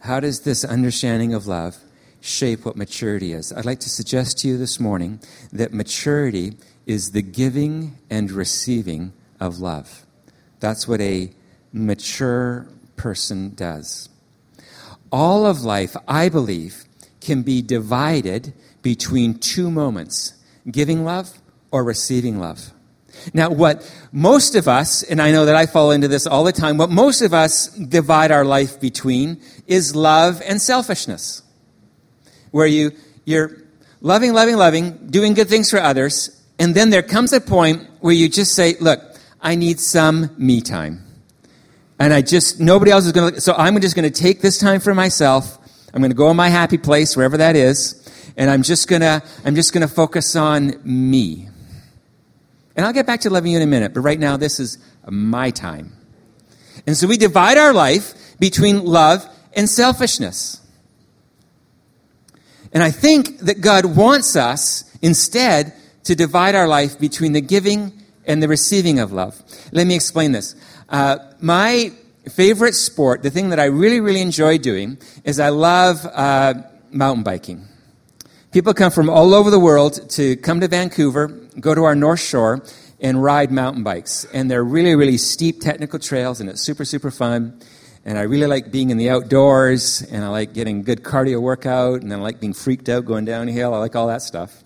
How 0.00 0.20
does 0.20 0.40
this 0.40 0.66
understanding 0.66 1.32
of 1.32 1.46
love 1.46 1.78
shape 2.26 2.64
what 2.64 2.76
maturity 2.76 3.32
is? 3.32 3.52
I'd 3.52 3.64
like 3.64 3.80
to 3.80 3.88
suggest 3.88 4.38
to 4.38 4.48
you 4.48 4.58
this 4.58 4.80
morning 4.80 5.20
that 5.52 5.72
maturity 5.72 6.56
is 6.86 7.12
the 7.12 7.22
giving 7.22 7.98
and 8.10 8.30
receiving 8.30 9.12
of 9.40 9.58
love. 9.58 10.06
That's 10.60 10.88
what 10.88 11.00
a 11.00 11.32
mature 11.72 12.68
person 12.96 13.54
does. 13.54 14.08
All 15.12 15.46
of 15.46 15.62
life, 15.62 15.96
I 16.08 16.28
believe, 16.28 16.84
can 17.20 17.42
be 17.42 17.62
divided 17.62 18.52
between 18.82 19.38
two 19.38 19.70
moments 19.70 20.34
giving 20.70 21.04
love 21.04 21.40
or 21.70 21.84
receiving 21.84 22.38
love. 22.38 22.72
Now, 23.32 23.50
what 23.50 23.90
most 24.12 24.54
of 24.54 24.68
us, 24.68 25.02
and 25.02 25.20
I 25.22 25.32
know 25.32 25.46
that 25.46 25.56
I 25.56 25.66
fall 25.66 25.90
into 25.90 26.08
this 26.08 26.26
all 26.26 26.44
the 26.44 26.52
time, 26.52 26.76
what 26.76 26.90
most 26.90 27.22
of 27.22 27.32
us 27.32 27.68
divide 27.68 28.30
our 28.30 28.44
life 28.44 28.80
between 28.80 29.40
is 29.66 29.96
love 29.96 30.42
and 30.44 30.60
selfishness. 30.60 31.42
Where 32.50 32.66
you, 32.66 32.92
you're 33.24 33.56
loving, 34.00 34.32
loving, 34.32 34.56
loving, 34.56 35.08
doing 35.08 35.34
good 35.34 35.48
things 35.48 35.70
for 35.70 35.78
others, 35.78 36.42
and 36.58 36.74
then 36.74 36.90
there 36.90 37.02
comes 37.02 37.32
a 37.32 37.40
point 37.40 37.86
where 38.00 38.14
you 38.14 38.28
just 38.28 38.54
say, 38.54 38.76
look, 38.80 39.00
I 39.40 39.54
need 39.54 39.80
some 39.80 40.30
me 40.38 40.60
time. 40.60 41.02
And 41.98 42.12
I 42.12 42.22
just, 42.22 42.60
nobody 42.60 42.90
else 42.90 43.06
is 43.06 43.12
going 43.12 43.34
to, 43.34 43.40
so 43.40 43.54
I'm 43.54 43.80
just 43.80 43.96
going 43.96 44.10
to 44.10 44.22
take 44.22 44.40
this 44.40 44.58
time 44.58 44.80
for 44.80 44.94
myself. 44.94 45.58
I'm 45.92 46.00
going 46.00 46.10
to 46.10 46.16
go 46.16 46.30
in 46.30 46.36
my 46.36 46.48
happy 46.48 46.78
place, 46.78 47.16
wherever 47.16 47.36
that 47.38 47.56
is, 47.56 48.02
and 48.36 48.50
I'm 48.50 48.62
just 48.62 48.88
going 48.88 49.00
to, 49.00 49.22
I'm 49.44 49.54
just 49.54 49.72
going 49.72 49.86
to 49.86 49.92
focus 49.92 50.36
on 50.36 50.74
me. 50.84 51.48
And 52.76 52.84
I'll 52.84 52.92
get 52.92 53.06
back 53.06 53.20
to 53.20 53.30
loving 53.30 53.52
you 53.52 53.56
in 53.56 53.62
a 53.62 53.66
minute, 53.66 53.94
but 53.94 54.00
right 54.00 54.18
now 54.18 54.36
this 54.36 54.60
is 54.60 54.78
my 55.08 55.50
time. 55.50 55.94
And 56.86 56.96
so 56.96 57.06
we 57.06 57.16
divide 57.16 57.56
our 57.56 57.72
life 57.72 58.14
between 58.38 58.84
love 58.84 59.26
and 59.54 59.68
selfishness. 59.68 60.60
And 62.76 62.82
I 62.82 62.90
think 62.90 63.38
that 63.38 63.62
God 63.62 63.86
wants 63.86 64.36
us 64.36 64.84
instead 65.00 65.72
to 66.04 66.14
divide 66.14 66.54
our 66.54 66.68
life 66.68 66.98
between 66.98 67.32
the 67.32 67.40
giving 67.40 67.90
and 68.26 68.42
the 68.42 68.48
receiving 68.48 68.98
of 68.98 69.12
love. 69.12 69.42
Let 69.72 69.86
me 69.86 69.94
explain 69.94 70.32
this. 70.32 70.54
Uh, 70.90 71.16
my 71.40 71.90
favorite 72.28 72.74
sport, 72.74 73.22
the 73.22 73.30
thing 73.30 73.48
that 73.48 73.58
I 73.58 73.64
really, 73.64 74.00
really 74.00 74.20
enjoy 74.20 74.58
doing, 74.58 74.98
is 75.24 75.40
I 75.40 75.48
love 75.48 76.04
uh, 76.04 76.52
mountain 76.90 77.24
biking. 77.24 77.66
People 78.52 78.74
come 78.74 78.90
from 78.90 79.08
all 79.08 79.32
over 79.32 79.50
the 79.50 79.58
world 79.58 80.10
to 80.10 80.36
come 80.36 80.60
to 80.60 80.68
Vancouver, 80.68 81.28
go 81.58 81.74
to 81.74 81.84
our 81.84 81.94
North 81.94 82.20
Shore, 82.20 82.62
and 83.00 83.22
ride 83.22 83.50
mountain 83.50 83.84
bikes. 83.84 84.26
And 84.34 84.50
they're 84.50 84.62
really, 84.62 84.94
really 84.94 85.16
steep 85.16 85.62
technical 85.62 85.98
trails, 85.98 86.42
and 86.42 86.50
it's 86.50 86.60
super, 86.60 86.84
super 86.84 87.10
fun. 87.10 87.58
And 88.06 88.16
I 88.16 88.22
really 88.22 88.46
like 88.46 88.70
being 88.70 88.90
in 88.90 88.98
the 88.98 89.10
outdoors, 89.10 90.00
and 90.00 90.24
I 90.24 90.28
like 90.28 90.54
getting 90.54 90.82
good 90.82 91.02
cardio 91.02 91.40
workout, 91.42 92.02
and 92.02 92.14
I 92.14 92.16
like 92.18 92.38
being 92.38 92.52
freaked 92.52 92.88
out 92.88 93.04
going 93.04 93.24
downhill. 93.24 93.74
I 93.74 93.78
like 93.78 93.96
all 93.96 94.06
that 94.06 94.22
stuff. 94.22 94.62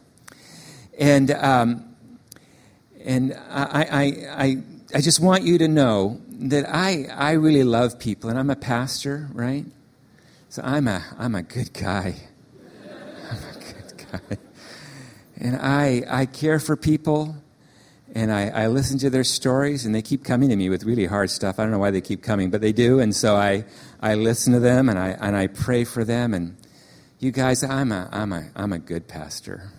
And, 0.99 1.31
um, 1.31 1.97
and 3.03 3.33
I, 3.49 3.65
I, 3.65 4.03
I, 4.45 4.57
I 4.95 5.01
just 5.01 5.21
want 5.21 5.45
you 5.45 5.57
to 5.57 5.69
know 5.69 6.21
that 6.29 6.69
I, 6.69 7.07
I 7.11 7.33
really 7.33 7.65
love 7.65 7.99
people, 7.99 8.29
and 8.29 8.39
I'm 8.39 8.51
a 8.51 8.57
pastor, 8.57 9.31
right? 9.33 9.65
So 10.51 10.61
I'm 10.63 10.87
a, 10.87 11.03
I'm 11.19 11.35
a 11.35 11.43
good 11.43 11.73
guy. 11.73 12.17
I'm 13.31 13.39
a 13.39 13.59
good 13.59 14.07
guy. 14.13 14.37
And 15.39 15.57
I, 15.57 16.03
I 16.07 16.27
care 16.27 16.61
for 16.61 16.77
people, 16.77 17.37
and 18.15 18.33
I, 18.33 18.49
I 18.49 18.67
listen 18.67 18.99
to 18.99 19.11
their 19.11 19.25
stories, 19.25 19.87
and 19.87 19.95
they 19.95 20.03
keep 20.03 20.25
coming 20.25 20.49
to 20.49 20.57
me 20.57 20.69
with 20.69 20.85
really 20.85 21.07
hard 21.07 21.31
stuff. 21.31 21.59
I 21.59 21.63
don't 21.63 21.71
know 21.71 21.79
why 21.79 21.91
they 21.91 22.01
keep 22.01 22.23
coming, 22.23 22.51
but 22.51 22.61
they 22.61 22.73
do. 22.73 22.99
And 22.99 23.15
so 23.15 23.37
I, 23.37 23.65
I 24.01 24.15
listen 24.15 24.53
to 24.53 24.61
them, 24.61 24.89
and 24.89 24.99
I, 24.99 25.11
and 25.21 25.37
I 25.37 25.47
pray 25.47 25.85
for 25.85 26.05
them. 26.05 26.35
And 26.35 26.57
you 27.21 27.31
guys, 27.31 27.63
I'm 27.63 27.93
a, 27.93 28.09
I'm, 28.11 28.33
a, 28.33 28.49
I'm 28.57 28.73
a 28.73 28.79
good 28.79 29.07
pastor. 29.07 29.73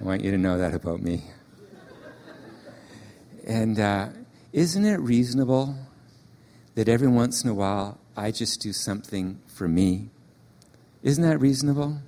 I 0.00 0.04
want 0.04 0.24
you 0.24 0.30
to 0.30 0.38
know 0.38 0.58
that 0.58 0.74
about 0.74 1.02
me. 1.02 1.24
And 3.46 3.78
uh, 3.78 4.08
isn't 4.52 4.84
it 4.84 5.00
reasonable 5.00 5.76
that 6.74 6.88
every 6.88 7.08
once 7.08 7.44
in 7.44 7.50
a 7.50 7.54
while 7.54 7.98
I 8.16 8.30
just 8.30 8.60
do 8.62 8.72
something 8.72 9.40
for 9.46 9.68
me? 9.68 10.08
Isn't 11.02 11.22
that 11.22 11.38
reasonable? 11.38 11.98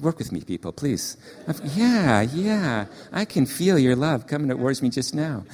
Work 0.00 0.18
with 0.18 0.32
me, 0.32 0.40
people, 0.40 0.72
please. 0.72 1.16
Yeah, 1.74 2.22
yeah. 2.22 2.86
I 3.12 3.24
can 3.24 3.46
feel 3.46 3.78
your 3.78 3.96
love 3.96 4.26
coming 4.26 4.48
towards 4.48 4.82
me 4.82 4.90
just 4.90 5.14
now. 5.14 5.44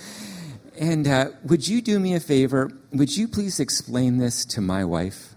And 0.78 1.06
uh, 1.06 1.30
would 1.44 1.68
you 1.68 1.82
do 1.82 1.98
me 1.98 2.14
a 2.14 2.20
favor? 2.20 2.70
Would 2.92 3.16
you 3.16 3.28
please 3.28 3.60
explain 3.60 4.18
this 4.18 4.44
to 4.46 4.60
my 4.60 4.84
wife? 4.84 5.34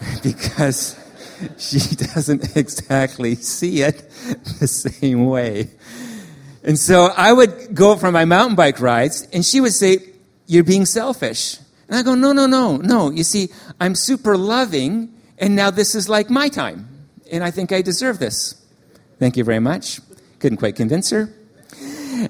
because 0.22 0.98
she 1.56 1.78
doesn't 1.96 2.56
exactly 2.56 3.34
see 3.34 3.82
it 3.82 4.08
the 4.60 4.66
same 4.68 5.26
way. 5.26 5.70
And 6.64 6.78
so 6.78 7.08
I 7.16 7.32
would 7.32 7.74
go 7.74 7.96
for 7.96 8.10
my 8.12 8.24
mountain 8.24 8.56
bike 8.56 8.80
rides, 8.80 9.26
and 9.32 9.44
she 9.44 9.60
would 9.60 9.72
say, 9.72 9.98
You're 10.46 10.64
being 10.64 10.86
selfish. 10.86 11.58
And 11.88 11.96
I 11.96 12.02
go, 12.02 12.14
No, 12.14 12.32
no, 12.32 12.46
no, 12.46 12.76
no. 12.76 13.10
You 13.10 13.24
see, 13.24 13.48
I'm 13.80 13.94
super 13.94 14.36
loving, 14.36 15.12
and 15.38 15.56
now 15.56 15.70
this 15.70 15.94
is 15.94 16.08
like 16.08 16.30
my 16.30 16.48
time 16.48 16.97
and 17.30 17.44
I 17.44 17.50
think 17.50 17.72
I 17.72 17.82
deserve 17.82 18.18
this. 18.18 18.54
Thank 19.18 19.36
you 19.36 19.44
very 19.44 19.60
much. 19.60 20.00
Couldn't 20.38 20.58
quite 20.58 20.76
convince 20.76 21.10
her. 21.10 21.32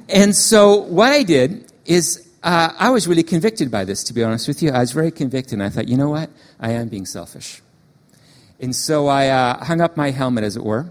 And 0.08 0.34
so 0.34 0.76
what 0.76 1.12
I 1.12 1.22
did 1.22 1.70
is 1.84 2.28
uh, 2.42 2.72
I 2.78 2.90
was 2.90 3.08
really 3.08 3.22
convicted 3.22 3.70
by 3.70 3.84
this, 3.84 4.04
to 4.04 4.14
be 4.14 4.22
honest 4.22 4.48
with 4.48 4.62
you. 4.62 4.70
I 4.70 4.80
was 4.80 4.92
very 4.92 5.11
convicted, 5.11 5.54
and 5.54 5.62
I 5.62 5.70
thought, 5.70 5.88
you 5.88 5.96
know 5.96 6.11
what? 6.11 6.30
I 6.61 6.72
am 6.72 6.88
being 6.88 7.06
selfish. 7.06 7.62
And 8.61 8.74
so 8.74 9.06
I 9.06 9.28
uh, 9.28 9.64
hung 9.64 9.80
up 9.80 9.96
my 9.96 10.11
helmet, 10.11 10.44
as 10.44 10.56
it 10.56 10.64
were, 10.64 10.90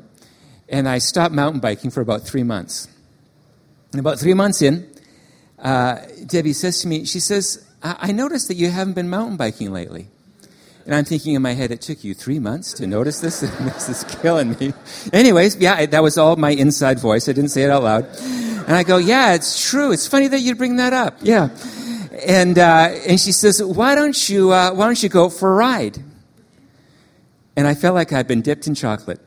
and 0.70 0.88
I 0.88 0.98
stopped 0.98 1.34
mountain 1.34 1.60
biking 1.60 1.92
for 1.92 2.02
about 2.02 2.24
three 2.24 2.44
months. 2.44 2.88
And 3.92 4.00
about 4.00 4.20
three 4.20 4.34
months 4.34 4.62
in, 4.62 4.90
uh, 5.60 6.00
Debbie 6.26 6.54
says 6.54 6.82
to 6.82 6.88
me, 6.88 7.06
she 7.06 7.20
says, 7.20 7.66
I-, 7.82 7.98
I 8.00 8.12
noticed 8.12 8.48
that 8.50 8.56
you 8.56 8.70
haven't 8.70 8.94
been 8.94 9.10
mountain 9.10 9.38
biking 9.38 9.72
lately. 9.72 10.08
And 10.88 10.96
I'm 10.96 11.04
thinking 11.04 11.36
in 11.36 11.42
my 11.42 11.52
head, 11.52 11.72
it 11.72 11.82
took 11.82 12.06
you 12.06 12.14
three 12.14 12.40
months 12.40 12.72
to 12.76 12.88
notice 12.88 13.20
this? 13.20 13.42
this 13.60 13.90
is 13.90 14.06
killing 14.22 14.56
me. 14.58 14.74
Anyways, 15.12 15.58
yeah, 15.58 15.86
that 15.86 16.02
was 16.02 16.18
all 16.18 16.38
my 16.38 16.52
inside 16.52 16.98
voice. 16.98 17.28
I 17.28 17.34
didn't 17.34 17.50
say 17.50 17.64
it 17.64 17.70
out 17.70 17.84
loud. 17.84 18.08
And 18.22 18.72
I 18.72 18.84
go, 18.84 18.98
Yeah, 18.98 19.34
it's 19.34 19.70
true. 19.70 19.92
It's 19.92 20.08
funny 20.08 20.30
that 20.30 20.40
you 20.40 20.56
bring 20.56 20.78
that 20.78 20.94
up. 20.94 21.18
Yeah. 21.22 21.50
And, 22.26 22.58
uh, 22.58 22.96
and 23.06 23.20
she 23.20 23.34
says, 23.34 23.62
Why 23.62 23.96
don't, 23.96 24.30
you, 24.30 24.54
uh, 24.54 24.72
why 24.72 24.86
don't 24.86 25.04
you 25.04 25.10
go 25.10 25.28
for 25.28 25.52
a 25.52 25.56
ride? 25.56 25.98
And 27.58 27.68
I 27.68 27.76
felt 27.76 27.94
like 27.94 28.14
I'd 28.14 28.28
been 28.28 28.42
dipped 28.42 28.66
in 28.66 28.74
chocolate. 28.74 29.20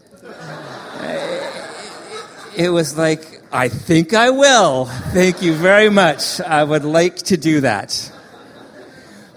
It 2.57 2.71
was 2.71 2.97
like, 2.97 3.43
I 3.53 3.69
think 3.69 4.15
I 4.15 4.31
will. 4.31 4.87
Thank 4.87 5.43
you 5.43 5.53
very 5.53 5.91
much. 5.91 6.41
I 6.41 6.65
would 6.65 6.85
like 6.85 7.17
to 7.17 7.37
do 7.37 7.61
that. 7.61 8.13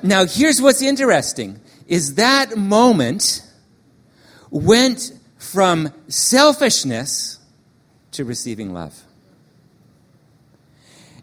Now, 0.01 0.25
here's 0.25 0.61
what's 0.61 0.81
interesting 0.81 1.59
is 1.93 2.15
that 2.15 2.57
moment 2.57 3.45
went 4.49 5.11
from 5.37 5.93
selfishness 6.07 7.37
to 8.09 8.25
receiving 8.25 8.73
love. 8.73 8.99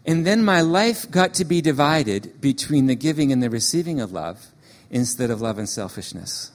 And 0.05 0.25
then 0.25 0.45
my 0.45 0.61
life 0.61 1.11
got 1.11 1.33
to 1.33 1.43
be 1.43 1.59
divided 1.59 2.39
between 2.39 2.85
the 2.85 2.95
giving 2.95 3.33
and 3.33 3.43
the 3.43 3.49
receiving 3.49 3.99
of 3.99 4.13
love 4.13 4.47
instead 4.89 5.29
of 5.29 5.41
love 5.41 5.57
and 5.57 5.67
selfishness. 5.67 6.51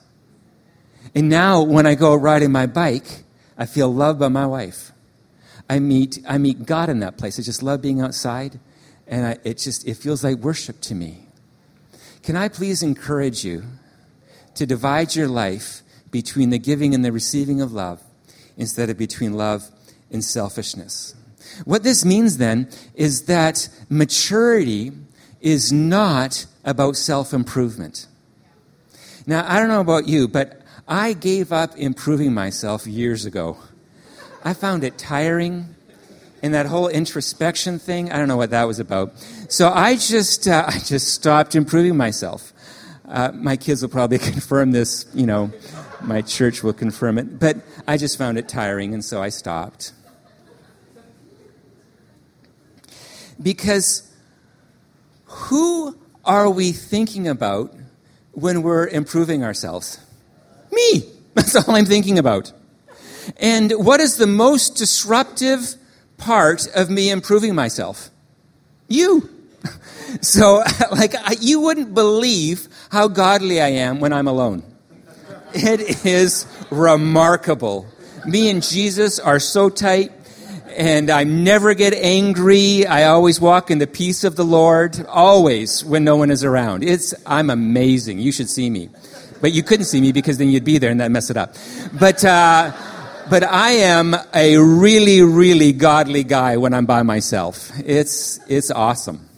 And 1.14 1.28
now 1.28 1.60
when 1.60 1.84
I 1.84 1.94
go 1.94 2.14
riding 2.14 2.50
my 2.50 2.64
bike, 2.64 3.24
I 3.58 3.66
feel 3.66 3.92
loved 3.92 4.18
by 4.18 4.28
my 4.28 4.46
wife. 4.46 4.92
I 5.68 5.78
meet, 5.78 6.20
I 6.26 6.38
meet 6.38 6.64
God 6.64 6.88
in 6.88 7.00
that 7.00 7.18
place. 7.18 7.38
I 7.38 7.42
just 7.42 7.62
love 7.62 7.82
being 7.82 8.00
outside, 8.00 8.58
and 9.06 9.26
I, 9.26 9.38
it 9.44 9.58
just 9.58 9.86
it 9.86 9.98
feels 9.98 10.24
like 10.24 10.36
worship 10.38 10.80
to 10.82 10.94
me. 10.94 11.26
Can 12.22 12.34
I 12.34 12.48
please 12.48 12.82
encourage 12.82 13.44
you 13.44 13.64
to 14.56 14.66
divide 14.66 15.14
your 15.14 15.28
life 15.28 15.82
between 16.10 16.50
the 16.50 16.58
giving 16.58 16.94
and 16.94 17.04
the 17.04 17.12
receiving 17.12 17.60
of 17.60 17.72
love 17.72 18.02
instead 18.56 18.90
of 18.90 18.98
between 18.98 19.34
love 19.34 19.70
and 20.10 20.24
selfishness? 20.24 21.14
What 21.64 21.82
this 21.82 22.04
means 22.04 22.38
then 22.38 22.68
is 22.94 23.26
that 23.26 23.68
maturity 23.88 24.92
is 25.40 25.72
not 25.72 26.46
about 26.64 26.96
self 26.96 27.32
improvement. 27.32 28.06
Now, 29.26 29.44
I 29.48 29.58
don't 29.58 29.68
know 29.68 29.80
about 29.80 30.06
you, 30.06 30.28
but 30.28 30.62
I 30.86 31.12
gave 31.12 31.52
up 31.52 31.76
improving 31.76 32.32
myself 32.32 32.86
years 32.86 33.24
ago. 33.24 33.58
I 34.44 34.54
found 34.54 34.84
it 34.84 34.98
tiring. 34.98 35.74
And 36.42 36.54
that 36.54 36.66
whole 36.66 36.86
introspection 36.86 37.78
thing, 37.78 38.12
I 38.12 38.18
don't 38.18 38.28
know 38.28 38.36
what 38.36 38.50
that 38.50 38.64
was 38.64 38.78
about. 38.78 39.14
So 39.48 39.70
I 39.70 39.96
just, 39.96 40.46
uh, 40.46 40.64
I 40.68 40.78
just 40.78 41.08
stopped 41.08 41.54
improving 41.54 41.96
myself. 41.96 42.52
Uh, 43.08 43.30
my 43.32 43.56
kids 43.56 43.82
will 43.82 43.88
probably 43.88 44.18
confirm 44.32 44.72
this, 44.72 45.06
you 45.14 45.26
know, 45.26 45.52
my 46.02 46.22
church 46.22 46.62
will 46.62 46.72
confirm 46.72 47.18
it. 47.18 47.38
But 47.38 47.58
I 47.86 47.96
just 47.96 48.18
found 48.18 48.38
it 48.38 48.48
tiring, 48.48 48.94
and 48.94 49.04
so 49.04 49.22
I 49.22 49.28
stopped. 49.28 49.92
Because 53.42 54.10
who 55.24 55.98
are 56.24 56.50
we 56.50 56.72
thinking 56.72 57.28
about 57.28 57.74
when 58.32 58.62
we're 58.62 58.88
improving 58.88 59.44
ourselves? 59.44 59.98
Me! 60.72 61.02
That's 61.34 61.54
all 61.54 61.74
I'm 61.74 61.84
thinking 61.84 62.18
about. 62.18 62.52
And 63.36 63.72
what 63.72 64.00
is 64.00 64.16
the 64.16 64.26
most 64.26 64.76
disruptive 64.76 65.74
part 66.16 66.66
of 66.74 66.88
me 66.88 67.10
improving 67.10 67.54
myself? 67.54 68.10
You. 68.88 69.28
So, 70.22 70.62
like, 70.92 71.14
you 71.40 71.60
wouldn't 71.60 71.92
believe 71.92 72.68
how 72.90 73.08
godly 73.08 73.60
I 73.60 73.68
am 73.68 74.00
when 74.00 74.12
I'm 74.12 74.28
alone. 74.28 74.62
It 75.52 76.06
is 76.06 76.46
remarkable. 76.70 77.86
Me 78.24 78.48
and 78.50 78.62
Jesus 78.62 79.18
are 79.18 79.38
so 79.38 79.68
tight, 79.68 80.12
and 80.76 81.10
I 81.10 81.24
never 81.24 81.74
get 81.74 81.92
angry. 81.92 82.86
I 82.86 83.04
always 83.04 83.40
walk 83.40 83.70
in 83.70 83.78
the 83.78 83.86
peace 83.86 84.24
of 84.24 84.36
the 84.36 84.44
Lord, 84.44 85.04
always 85.08 85.84
when 85.84 86.04
no 86.04 86.16
one 86.16 86.30
is 86.30 86.44
around. 86.44 86.82
It's, 86.82 87.14
I'm 87.26 87.50
amazing. 87.50 88.18
You 88.18 88.32
should 88.32 88.48
see 88.48 88.70
me. 88.70 88.90
But 89.40 89.52
you 89.52 89.62
couldn't 89.62 89.86
see 89.86 90.00
me 90.00 90.12
because 90.12 90.38
then 90.38 90.48
you'd 90.48 90.64
be 90.64 90.78
there 90.78 90.90
and 90.90 91.00
that'd 91.00 91.12
mess 91.12 91.30
it 91.30 91.36
up. 91.36 91.54
But, 91.98 92.24
uh, 92.24 92.72
but 93.28 93.42
I 93.44 93.70
am 93.72 94.16
a 94.34 94.56
really, 94.56 95.22
really 95.22 95.72
godly 95.72 96.24
guy 96.24 96.56
when 96.56 96.74
I'm 96.74 96.86
by 96.86 97.02
myself. 97.02 97.70
It's, 97.84 98.40
it's 98.48 98.70
awesome. 98.70 99.28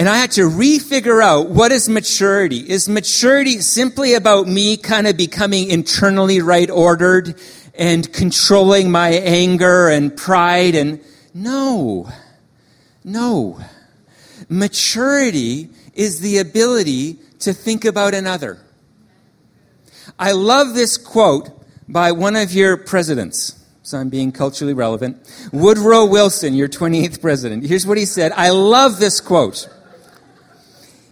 And 0.00 0.08
I 0.08 0.16
had 0.16 0.30
to 0.30 0.48
refigure 0.48 1.22
out 1.22 1.50
what 1.50 1.72
is 1.72 1.86
maturity. 1.86 2.56
Is 2.56 2.88
maturity 2.88 3.60
simply 3.60 4.14
about 4.14 4.48
me 4.48 4.78
kind 4.78 5.06
of 5.06 5.18
becoming 5.18 5.70
internally 5.70 6.40
right 6.40 6.70
ordered 6.70 7.38
and 7.74 8.10
controlling 8.10 8.90
my 8.90 9.10
anger 9.10 9.90
and 9.90 10.16
pride 10.16 10.74
and 10.74 11.04
no. 11.34 12.08
No. 13.04 13.60
Maturity 14.48 15.68
is 15.92 16.20
the 16.20 16.38
ability 16.38 17.18
to 17.40 17.52
think 17.52 17.84
about 17.84 18.14
another. 18.14 18.58
I 20.18 20.32
love 20.32 20.72
this 20.72 20.96
quote 20.96 21.50
by 21.86 22.12
one 22.12 22.36
of 22.36 22.54
your 22.54 22.78
presidents. 22.78 23.62
So 23.82 23.98
I'm 23.98 24.08
being 24.08 24.32
culturally 24.32 24.72
relevant. 24.72 25.18
Woodrow 25.52 26.06
Wilson, 26.06 26.54
your 26.54 26.68
28th 26.68 27.20
president. 27.20 27.66
Here's 27.66 27.86
what 27.86 27.98
he 27.98 28.06
said. 28.06 28.32
I 28.32 28.48
love 28.48 28.98
this 28.98 29.20
quote. 29.20 29.68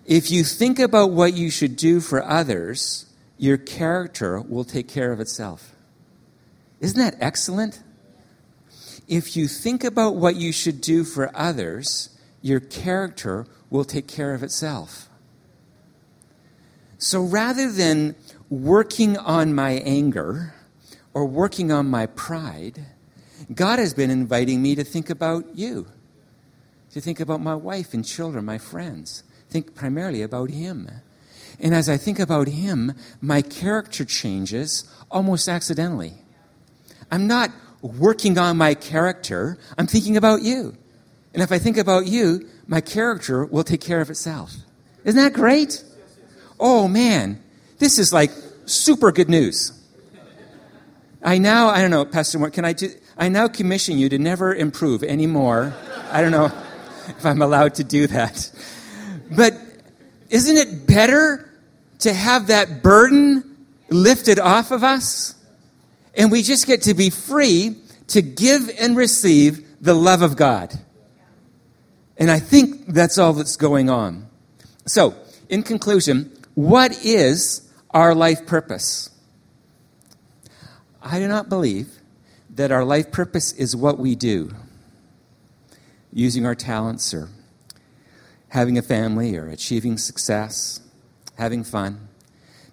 If 0.08 0.30
you 0.30 0.42
think 0.42 0.78
about 0.78 1.10
what 1.10 1.34
you 1.34 1.50
should 1.50 1.76
do 1.76 2.00
for 2.00 2.24
others, 2.24 3.04
your 3.36 3.58
character 3.58 4.40
will 4.40 4.64
take 4.64 4.88
care 4.88 5.12
of 5.12 5.20
itself. 5.20 5.74
Isn't 6.80 6.98
that 6.98 7.18
excellent? 7.20 7.82
If 9.06 9.36
you 9.36 9.46
think 9.46 9.84
about 9.84 10.16
what 10.16 10.34
you 10.34 10.50
should 10.50 10.80
do 10.80 11.04
for 11.04 11.30
others, 11.36 12.08
your 12.40 12.58
character 12.58 13.46
will 13.68 13.84
take 13.84 14.08
care 14.08 14.32
of 14.32 14.42
itself. 14.42 15.10
So 16.96 17.20
rather 17.20 17.70
than 17.70 18.16
working 18.48 19.18
on 19.18 19.54
my 19.54 19.72
anger 19.72 20.54
or 21.12 21.26
working 21.26 21.70
on 21.70 21.86
my 21.86 22.06
pride, 22.06 22.86
God 23.54 23.78
has 23.78 23.92
been 23.92 24.10
inviting 24.10 24.62
me 24.62 24.74
to 24.74 24.84
think 24.84 25.10
about 25.10 25.54
you, 25.54 25.86
to 26.92 27.00
think 27.02 27.20
about 27.20 27.42
my 27.42 27.54
wife 27.54 27.92
and 27.92 28.02
children, 28.02 28.46
my 28.46 28.56
friends, 28.56 29.22
think 29.50 29.74
primarily 29.74 30.22
about 30.22 30.50
Him. 30.50 30.88
And 31.60 31.74
as 31.74 31.88
I 31.88 31.96
think 31.96 32.18
about 32.18 32.48
Him, 32.48 32.94
my 33.20 33.42
character 33.42 34.04
changes 34.04 34.84
almost 35.10 35.48
accidentally. 35.48 36.14
I'm 37.10 37.26
not 37.26 37.50
working 37.80 38.38
on 38.38 38.56
my 38.56 38.74
character, 38.74 39.58
I'm 39.76 39.86
thinking 39.86 40.16
about 40.16 40.42
you. 40.42 40.76
And 41.32 41.42
if 41.42 41.52
I 41.52 41.58
think 41.58 41.76
about 41.76 42.06
you, 42.06 42.48
my 42.66 42.80
character 42.80 43.44
will 43.44 43.64
take 43.64 43.80
care 43.80 44.00
of 44.00 44.10
itself. 44.10 44.54
Isn't 45.04 45.20
that 45.20 45.32
great? 45.32 45.84
Oh 46.58 46.88
man, 46.88 47.40
this 47.78 47.98
is 47.98 48.12
like 48.12 48.30
super 48.66 49.12
good 49.12 49.28
news. 49.28 49.72
I 51.22 51.38
now, 51.38 51.68
I 51.68 51.80
don't 51.80 51.90
know, 51.90 52.04
Pastor 52.04 52.38
Moore, 52.38 52.50
can 52.50 52.64
I 52.64 52.72
do, 52.72 52.90
I 53.16 53.28
now 53.28 53.48
commission 53.48 53.98
you 53.98 54.08
to 54.08 54.18
never 54.18 54.54
improve 54.54 55.02
anymore. 55.02 55.74
I 56.10 56.20
don't 56.20 56.30
know 56.30 56.46
if 57.08 57.24
I'm 57.24 57.42
allowed 57.42 57.74
to 57.76 57.84
do 57.84 58.06
that. 58.08 58.50
But 59.34 59.54
isn't 60.30 60.56
it 60.56 60.86
better 60.86 61.50
to 62.00 62.12
have 62.12 62.48
that 62.48 62.82
burden 62.82 63.66
lifted 63.88 64.38
off 64.38 64.70
of 64.70 64.84
us? 64.84 65.34
And 66.14 66.32
we 66.32 66.42
just 66.42 66.66
get 66.66 66.82
to 66.82 66.94
be 66.94 67.10
free 67.10 67.76
to 68.08 68.22
give 68.22 68.70
and 68.78 68.96
receive 68.96 69.66
the 69.80 69.94
love 69.94 70.22
of 70.22 70.36
God. 70.36 70.74
And 72.16 72.30
I 72.30 72.40
think 72.40 72.86
that's 72.88 73.18
all 73.18 73.32
that's 73.32 73.56
going 73.56 73.88
on. 73.88 74.26
So, 74.86 75.14
in 75.48 75.62
conclusion, 75.62 76.32
what 76.54 77.04
is 77.04 77.68
our 77.90 78.14
life 78.14 78.46
purpose? 78.46 79.10
I 81.00 81.18
do 81.18 81.28
not 81.28 81.48
believe 81.48 81.88
that 82.50 82.72
our 82.72 82.84
life 82.84 83.12
purpose 83.12 83.52
is 83.52 83.76
what 83.76 83.98
we 83.98 84.16
do, 84.16 84.52
using 86.12 86.44
our 86.44 86.56
talents 86.56 87.14
or 87.14 87.28
having 88.50 88.78
a 88.78 88.82
family 88.82 89.36
or 89.36 89.48
achieving 89.48 89.98
success, 89.98 90.80
having 91.36 91.64
fun. 91.64 92.08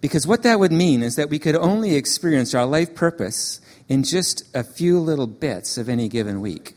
Because 0.01 0.27
what 0.27 0.43
that 0.43 0.59
would 0.59 0.71
mean 0.71 1.01
is 1.03 1.15
that 1.15 1.29
we 1.29 1.39
could 1.39 1.55
only 1.55 1.95
experience 1.95 2.53
our 2.53 2.65
life 2.65 2.93
purpose 2.95 3.59
in 3.87 4.03
just 4.03 4.43
a 4.55 4.63
few 4.63 4.99
little 4.99 5.27
bits 5.27 5.77
of 5.77 5.89
any 5.89 6.07
given 6.07 6.41
week. 6.41 6.75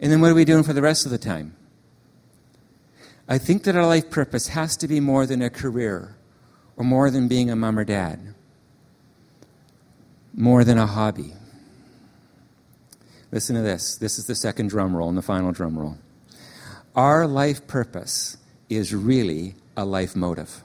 And 0.00 0.10
then 0.10 0.20
what 0.20 0.30
are 0.30 0.34
we 0.34 0.44
doing 0.44 0.64
for 0.64 0.72
the 0.72 0.82
rest 0.82 1.04
of 1.04 1.12
the 1.12 1.18
time? 1.18 1.54
I 3.28 3.38
think 3.38 3.62
that 3.64 3.76
our 3.76 3.86
life 3.86 4.10
purpose 4.10 4.48
has 4.48 4.76
to 4.78 4.88
be 4.88 5.00
more 5.00 5.26
than 5.26 5.40
a 5.42 5.50
career 5.50 6.16
or 6.76 6.84
more 6.84 7.10
than 7.10 7.28
being 7.28 7.50
a 7.50 7.56
mom 7.56 7.78
or 7.78 7.84
dad, 7.84 8.34
more 10.34 10.64
than 10.64 10.78
a 10.78 10.86
hobby. 10.86 11.32
Listen 13.30 13.56
to 13.56 13.62
this. 13.62 13.96
This 13.96 14.18
is 14.18 14.26
the 14.26 14.34
second 14.34 14.68
drum 14.68 14.94
roll 14.94 15.08
and 15.08 15.16
the 15.16 15.22
final 15.22 15.52
drum 15.52 15.78
roll. 15.78 15.96
Our 16.94 17.26
life 17.26 17.66
purpose 17.66 18.36
is 18.68 18.94
really 18.94 19.54
a 19.76 19.84
life 19.84 20.14
motive. 20.14 20.62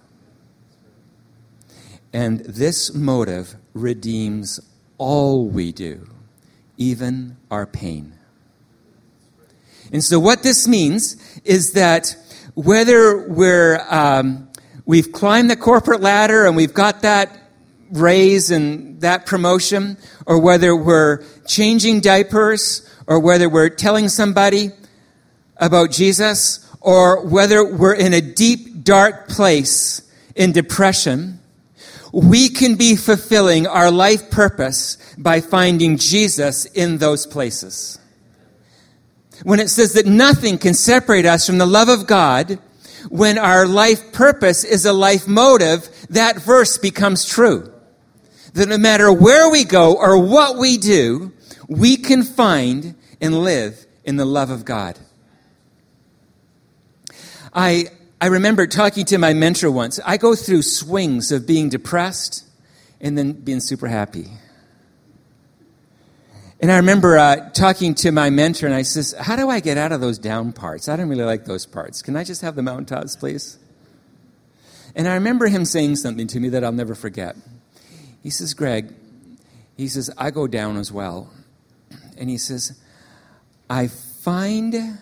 And 2.12 2.40
this 2.42 2.94
motive 2.94 3.56
redeems 3.74 4.60
all 4.98 5.48
we 5.48 5.72
do, 5.72 6.08
even 6.76 7.38
our 7.50 7.66
pain. 7.66 8.14
And 9.94 10.04
so, 10.04 10.20
what 10.20 10.44
this 10.44 10.68
means 10.68 11.16
is 11.46 11.74
that 11.74 12.16
whether 12.56 13.26
we're, 13.30 13.80
um, 13.90 14.50
we've 14.86 15.12
climbed 15.12 15.50
the 15.50 15.56
corporate 15.56 16.02
ladder 16.02 16.46
and 16.46 16.58
we've 16.58 16.74
got 16.74 17.04
that 17.04 17.52
raise 17.92 18.52
and 18.52 19.00
that 19.00 19.26
promotion, 19.26 19.98
or 20.26 20.40
whether 20.40 20.76
we're 20.76 21.24
changing 21.46 22.02
diapers, 22.02 22.90
or 23.06 23.20
whether 23.20 23.48
we're 23.48 23.70
telling 23.70 24.10
somebody 24.10 24.72
about 25.60 25.92
Jesus, 25.92 26.68
or 26.82 27.26
whether 27.26 27.64
we're 27.66 27.96
in 27.96 28.14
a 28.14 28.22
deep, 28.22 28.84
dark 28.84 29.28
place 29.28 30.02
in 30.36 30.52
depression, 30.52 31.40
we 32.14 32.50
can 32.50 32.76
be 32.76 32.96
fulfilling 32.96 33.68
our 33.68 33.92
life 33.92 34.32
purpose 34.32 34.98
by 35.18 35.42
finding 35.42 35.98
Jesus 35.98 36.66
in 36.66 36.98
those 36.98 37.26
places. 37.26 38.00
When 39.44 39.60
it 39.60 39.70
says 39.70 39.94
that 39.94 40.06
nothing 40.06 40.58
can 40.58 40.74
separate 40.74 41.26
us 41.26 41.46
from 41.46 41.58
the 41.58 41.66
love 41.66 41.90
of 41.90 42.08
God, 42.08 42.60
when 43.10 43.38
our 43.38 43.68
life 43.68 44.12
purpose 44.12 44.64
is 44.64 44.86
a 44.86 44.94
life 44.94 45.28
motive, 45.28 45.90
that 46.10 46.38
verse 46.38 46.78
becomes 46.78 47.26
true. 47.26 47.72
That 48.54 48.70
no 48.70 48.78
matter 48.78 49.12
where 49.12 49.50
we 49.50 49.64
go 49.64 49.96
or 49.96 50.18
what 50.18 50.58
we 50.58 50.78
do, 50.78 51.34
we 51.68 51.98
can 51.98 52.24
find 52.24 52.96
and 53.22 53.44
live 53.44 53.86
in 54.04 54.16
the 54.16 54.26
love 54.26 54.50
of 54.50 54.66
God. 54.66 54.98
I, 57.58 57.88
I 58.22 58.28
remember 58.28 58.68
talking 58.68 59.06
to 59.06 59.18
my 59.18 59.34
mentor 59.34 59.72
once. 59.72 60.00
I 60.06 60.18
go 60.18 60.36
through 60.36 60.62
swings 60.62 61.32
of 61.32 61.48
being 61.48 61.70
depressed 61.70 62.46
and 63.02 63.18
then 63.18 63.32
being 63.32 63.62
super 63.62 63.88
happy. 63.88 64.28
And 66.62 66.72
I 66.72 66.78
remember 66.78 67.18
uh, 67.18 67.50
talking 67.50 67.96
to 67.96 68.12
my 68.12 68.30
mentor, 68.30 68.68
and 68.68 68.76
I 68.76 68.84
says, 68.84 69.16
"How 69.20 69.36
do 69.36 69.50
I 69.50 69.60
get 69.60 69.78
out 69.78 69.92
of 69.92 70.02
those 70.02 70.20
down 70.20 70.54
parts? 70.54 70.88
I 70.88 70.96
don't 70.96 71.10
really 71.10 71.24
like 71.24 71.46
those 71.46 71.66
parts. 71.66 72.04
Can 72.04 72.16
I 72.16 72.24
just 72.24 72.44
have 72.44 72.56
the 72.56 72.62
mountaintops, 72.62 73.16
please?" 73.16 73.58
And 74.96 75.08
I 75.08 75.16
remember 75.16 75.48
him 75.48 75.66
saying 75.66 75.96
something 75.96 76.28
to 76.28 76.40
me 76.40 76.50
that 76.50 76.64
I'll 76.64 76.72
never 76.72 76.94
forget. 76.96 77.36
He 78.22 78.30
says, 78.30 78.54
"Greg," 78.54 78.94
he 79.78 79.88
says, 79.88 80.12
"I 80.18 80.30
go 80.30 80.46
down 80.46 80.78
as 80.78 80.92
well," 80.92 81.32
and 82.18 82.30
he 82.30 82.38
says, 82.38 82.80
"I 83.68 83.88
find 83.88 85.00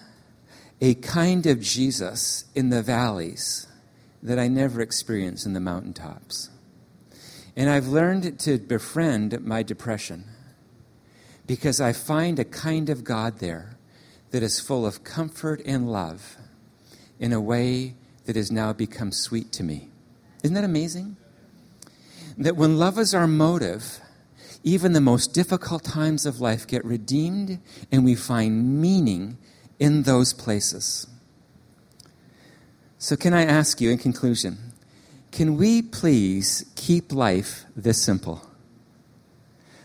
a 0.85 0.93
kind 0.93 1.47
of 1.47 1.59
Jesus 1.59 2.45
in 2.53 2.69
the 2.69 2.83
valleys 2.83 3.65
that 4.21 4.37
I 4.37 4.47
never 4.47 4.81
experience 4.81 5.43
in 5.43 5.53
the 5.53 5.59
mountaintops." 5.59 6.49
And 7.55 7.71
I've 7.71 7.87
learned 7.87 8.39
to 8.41 8.59
befriend 8.59 9.43
my 9.43 9.63
depression 9.63 10.25
because 11.47 11.81
I 11.81 11.91
find 11.91 12.37
a 12.37 12.45
kind 12.45 12.91
of 12.91 13.03
God 13.03 13.39
there 13.39 13.77
that 14.29 14.43
is 14.43 14.59
full 14.59 14.85
of 14.85 15.03
comfort 15.03 15.59
and 15.65 15.91
love 15.91 16.37
in 17.19 17.33
a 17.33 17.41
way 17.41 17.95
that 18.25 18.35
has 18.35 18.51
now 18.51 18.71
become 18.71 19.11
sweet 19.11 19.51
to 19.53 19.63
me. 19.63 19.89
Isn't 20.43 20.53
that 20.53 20.63
amazing? 20.63 21.17
That 22.37 22.57
when 22.57 22.77
love 22.77 22.99
is 22.99 23.15
our 23.15 23.27
motive, 23.27 24.01
even 24.63 24.93
the 24.93 25.01
most 25.01 25.33
difficult 25.33 25.83
times 25.83 26.27
of 26.27 26.41
life 26.41 26.67
get 26.67 26.85
redeemed 26.85 27.59
and 27.91 28.05
we 28.05 28.13
find 28.13 28.79
meaning 28.79 29.37
in 29.79 30.03
those 30.03 30.33
places. 30.33 31.07
So, 32.97 33.15
can 33.15 33.33
I 33.33 33.43
ask 33.43 33.81
you 33.81 33.91
in 33.91 33.97
conclusion, 33.97 34.57
can 35.31 35.57
we 35.57 35.81
please 35.81 36.65
keep 36.75 37.11
life 37.11 37.65
this 37.75 38.01
simple? 38.01 38.41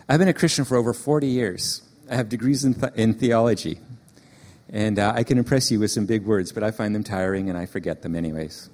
I've 0.07 0.19
been 0.19 0.27
a 0.27 0.33
Christian 0.33 0.65
for 0.65 0.77
over 0.77 0.93
40 0.93 1.27
years. 1.27 1.81
I 2.09 2.15
have 2.15 2.29
degrees 2.29 2.65
in, 2.65 2.73
th- 2.73 2.93
in 2.95 3.13
theology. 3.13 3.79
And 4.69 4.99
uh, 4.99 5.13
I 5.15 5.23
can 5.23 5.37
impress 5.37 5.69
you 5.69 5.79
with 5.79 5.91
some 5.91 6.05
big 6.05 6.25
words, 6.25 6.51
but 6.51 6.63
I 6.63 6.71
find 6.71 6.95
them 6.95 7.03
tiring 7.03 7.49
and 7.49 7.57
I 7.57 7.65
forget 7.65 8.01
them 8.01 8.15
anyways. 8.15 8.69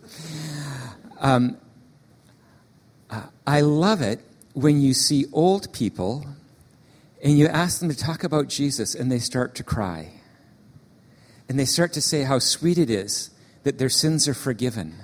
Um, 1.20 1.58
I 3.46 3.62
love 3.62 4.02
it 4.02 4.20
when 4.54 4.82
you 4.82 4.94
see 4.94 5.26
old 5.32 5.72
people 5.74 6.26
and 7.24 7.38
you 7.38 7.48
ask 7.48 7.80
them 7.80 7.90
to 7.90 7.98
talk 7.98 8.24
about 8.24 8.48
Jesus 8.48 8.94
and 8.94 9.12
they 9.12 9.20
start 9.20 9.56
to 9.56 9.64
cry. 9.64 10.12
And 11.50 11.58
they 11.58 11.66
start 11.66 11.94
to 11.94 12.02
say 12.02 12.24
how 12.24 12.40
sweet 12.40 12.78
it 12.78 12.90
is 12.90 13.30
that 13.64 13.78
their 13.78 13.90
sins 13.90 14.28
are 14.28 14.34
forgiven 14.34 14.96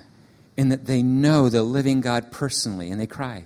and 0.56 0.70
that 0.70 0.86
they 0.86 1.02
know 1.02 1.48
the 1.48 1.62
living 1.62 2.00
God 2.00 2.30
personally 2.30 2.90
and 2.90 3.00
they 3.00 3.06
cry. 3.06 3.44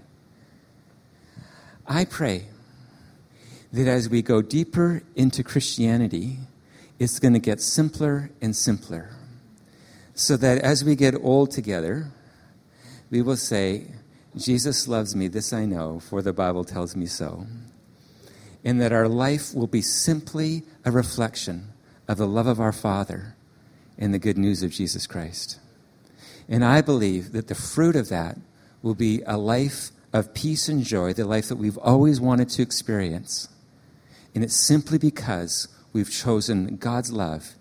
I 1.86 2.04
pray 2.04 2.46
that 3.72 3.86
as 3.86 4.08
we 4.08 4.22
go 4.22 4.42
deeper 4.42 5.02
into 5.14 5.42
Christianity, 5.42 6.38
it's 6.98 7.18
going 7.18 7.34
to 7.34 7.38
get 7.38 7.60
simpler 7.60 8.30
and 8.40 8.54
simpler. 8.54 9.10
So 10.14 10.36
that 10.36 10.58
as 10.58 10.84
we 10.84 10.96
get 10.96 11.14
old 11.14 11.50
together, 11.50 12.10
we 13.10 13.22
will 13.22 13.36
say, 13.36 13.86
Jesus 14.36 14.88
loves 14.88 15.14
me, 15.16 15.28
this 15.28 15.52
I 15.52 15.64
know, 15.64 16.00
for 16.00 16.22
the 16.22 16.32
Bible 16.32 16.64
tells 16.64 16.96
me 16.96 17.06
so. 17.06 17.46
And 18.64 18.80
that 18.80 18.92
our 18.92 19.08
life 19.08 19.54
will 19.54 19.66
be 19.66 19.80
simply 19.80 20.64
a 20.84 20.90
reflection 20.90 21.67
of 22.08 22.16
the 22.16 22.26
love 22.26 22.46
of 22.46 22.58
our 22.58 22.72
Father 22.72 23.36
and 23.98 24.12
the 24.12 24.18
good 24.18 24.38
news 24.38 24.62
of 24.62 24.72
Jesus 24.72 25.06
Christ. 25.06 25.60
And 26.48 26.64
I 26.64 26.80
believe 26.80 27.32
that 27.32 27.48
the 27.48 27.54
fruit 27.54 27.94
of 27.94 28.08
that 28.08 28.38
will 28.82 28.94
be 28.94 29.22
a 29.26 29.36
life 29.36 29.90
of 30.12 30.32
peace 30.32 30.68
and 30.68 30.82
joy, 30.82 31.12
the 31.12 31.26
life 31.26 31.48
that 31.48 31.56
we've 31.56 31.76
always 31.78 32.20
wanted 32.20 32.48
to 32.48 32.62
experience. 32.62 33.48
And 34.34 34.42
it's 34.42 34.56
simply 34.56 34.98
because 34.98 35.68
we've 35.92 36.10
chosen 36.10 36.76
God's 36.76 37.12
love 37.12 37.54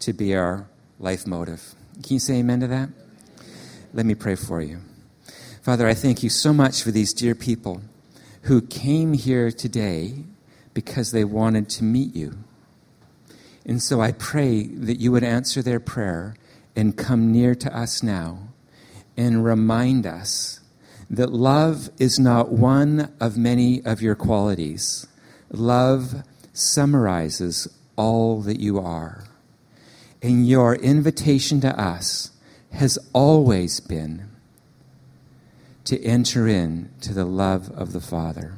to 0.00 0.12
be 0.12 0.36
our 0.36 0.68
life 1.00 1.26
motive. 1.26 1.74
Can 2.02 2.14
you 2.14 2.20
say 2.20 2.34
amen 2.36 2.60
to 2.60 2.68
that? 2.68 2.90
Let 3.92 4.06
me 4.06 4.14
pray 4.14 4.36
for 4.36 4.62
you. 4.62 4.80
Father, 5.62 5.88
I 5.88 5.94
thank 5.94 6.22
you 6.22 6.30
so 6.30 6.52
much 6.52 6.82
for 6.82 6.90
these 6.90 7.12
dear 7.12 7.34
people 7.34 7.82
who 8.42 8.60
came 8.60 9.14
here 9.14 9.50
today 9.50 10.24
because 10.72 11.10
they 11.10 11.24
wanted 11.24 11.68
to 11.70 11.84
meet 11.84 12.14
you. 12.14 12.38
And 13.68 13.80
so 13.80 14.00
I 14.00 14.10
pray 14.10 14.64
that 14.64 14.98
you 14.98 15.12
would 15.12 15.22
answer 15.22 15.62
their 15.62 15.78
prayer 15.78 16.34
and 16.74 16.96
come 16.96 17.30
near 17.30 17.54
to 17.54 17.76
us 17.76 18.02
now 18.02 18.38
and 19.16 19.44
remind 19.44 20.06
us 20.06 20.58
that 21.08 21.32
love 21.32 21.88
is 21.98 22.18
not 22.18 22.50
one 22.50 23.14
of 23.20 23.36
many 23.36 23.84
of 23.84 24.02
your 24.02 24.16
qualities 24.16 25.06
Love 25.50 26.22
summarizes 26.52 27.68
all 27.96 28.42
that 28.42 28.60
you 28.60 28.78
are. 28.78 29.24
And 30.22 30.46
your 30.46 30.74
invitation 30.74 31.60
to 31.62 31.80
us 31.80 32.30
has 32.72 32.98
always 33.12 33.80
been 33.80 34.28
to 35.84 36.02
enter 36.02 36.46
in 36.46 36.90
to 37.00 37.14
the 37.14 37.24
love 37.24 37.70
of 37.70 37.92
the 37.92 38.00
Father. 38.00 38.54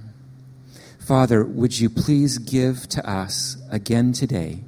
Father, 0.98 1.44
would 1.44 1.78
you 1.78 1.88
please 1.88 2.38
give 2.38 2.88
to 2.88 3.08
us 3.08 3.56
again 3.70 4.12
today? 4.12 4.60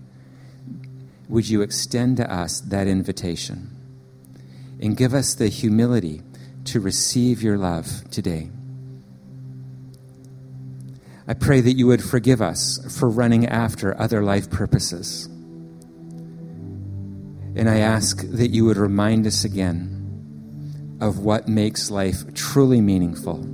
Would 1.28 1.48
you 1.48 1.62
extend 1.62 2.18
to 2.18 2.32
us 2.32 2.60
that 2.60 2.86
invitation? 2.86 3.70
And 4.80 4.96
give 4.96 5.14
us 5.14 5.34
the 5.34 5.48
humility 5.48 6.22
to 6.64 6.80
receive 6.80 7.42
your 7.42 7.56
love 7.56 8.10
today. 8.10 8.50
I 11.26 11.34
pray 11.34 11.60
that 11.60 11.74
you 11.74 11.86
would 11.86 12.02
forgive 12.02 12.42
us 12.42 12.98
for 12.98 13.08
running 13.08 13.46
after 13.46 13.98
other 14.00 14.22
life 14.22 14.50
purposes. 14.50 15.26
And 17.54 17.68
I 17.68 17.78
ask 17.78 18.22
that 18.28 18.48
you 18.48 18.64
would 18.64 18.76
remind 18.76 19.26
us 19.26 19.44
again 19.44 20.98
of 21.00 21.20
what 21.20 21.48
makes 21.48 21.90
life 21.90 22.34
truly 22.34 22.80
meaningful, 22.80 23.46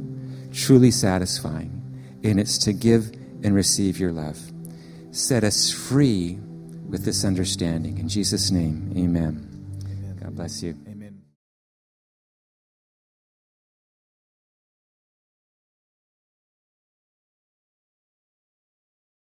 truly 0.52 0.90
satisfying, 0.90 1.72
and 2.22 2.40
it's 2.40 2.58
to 2.58 2.72
give 2.72 3.12
and 3.42 3.54
receive 3.54 3.98
your 3.98 4.12
love. 4.12 4.38
Set 5.10 5.44
us 5.44 5.70
free 5.70 6.38
with 6.88 7.04
this 7.04 7.24
understanding. 7.24 7.98
In 7.98 8.08
Jesus' 8.08 8.50
name, 8.50 8.92
amen. 8.96 9.46
amen. 9.84 10.18
God 10.20 10.34
bless 10.34 10.62
you. 10.62 10.74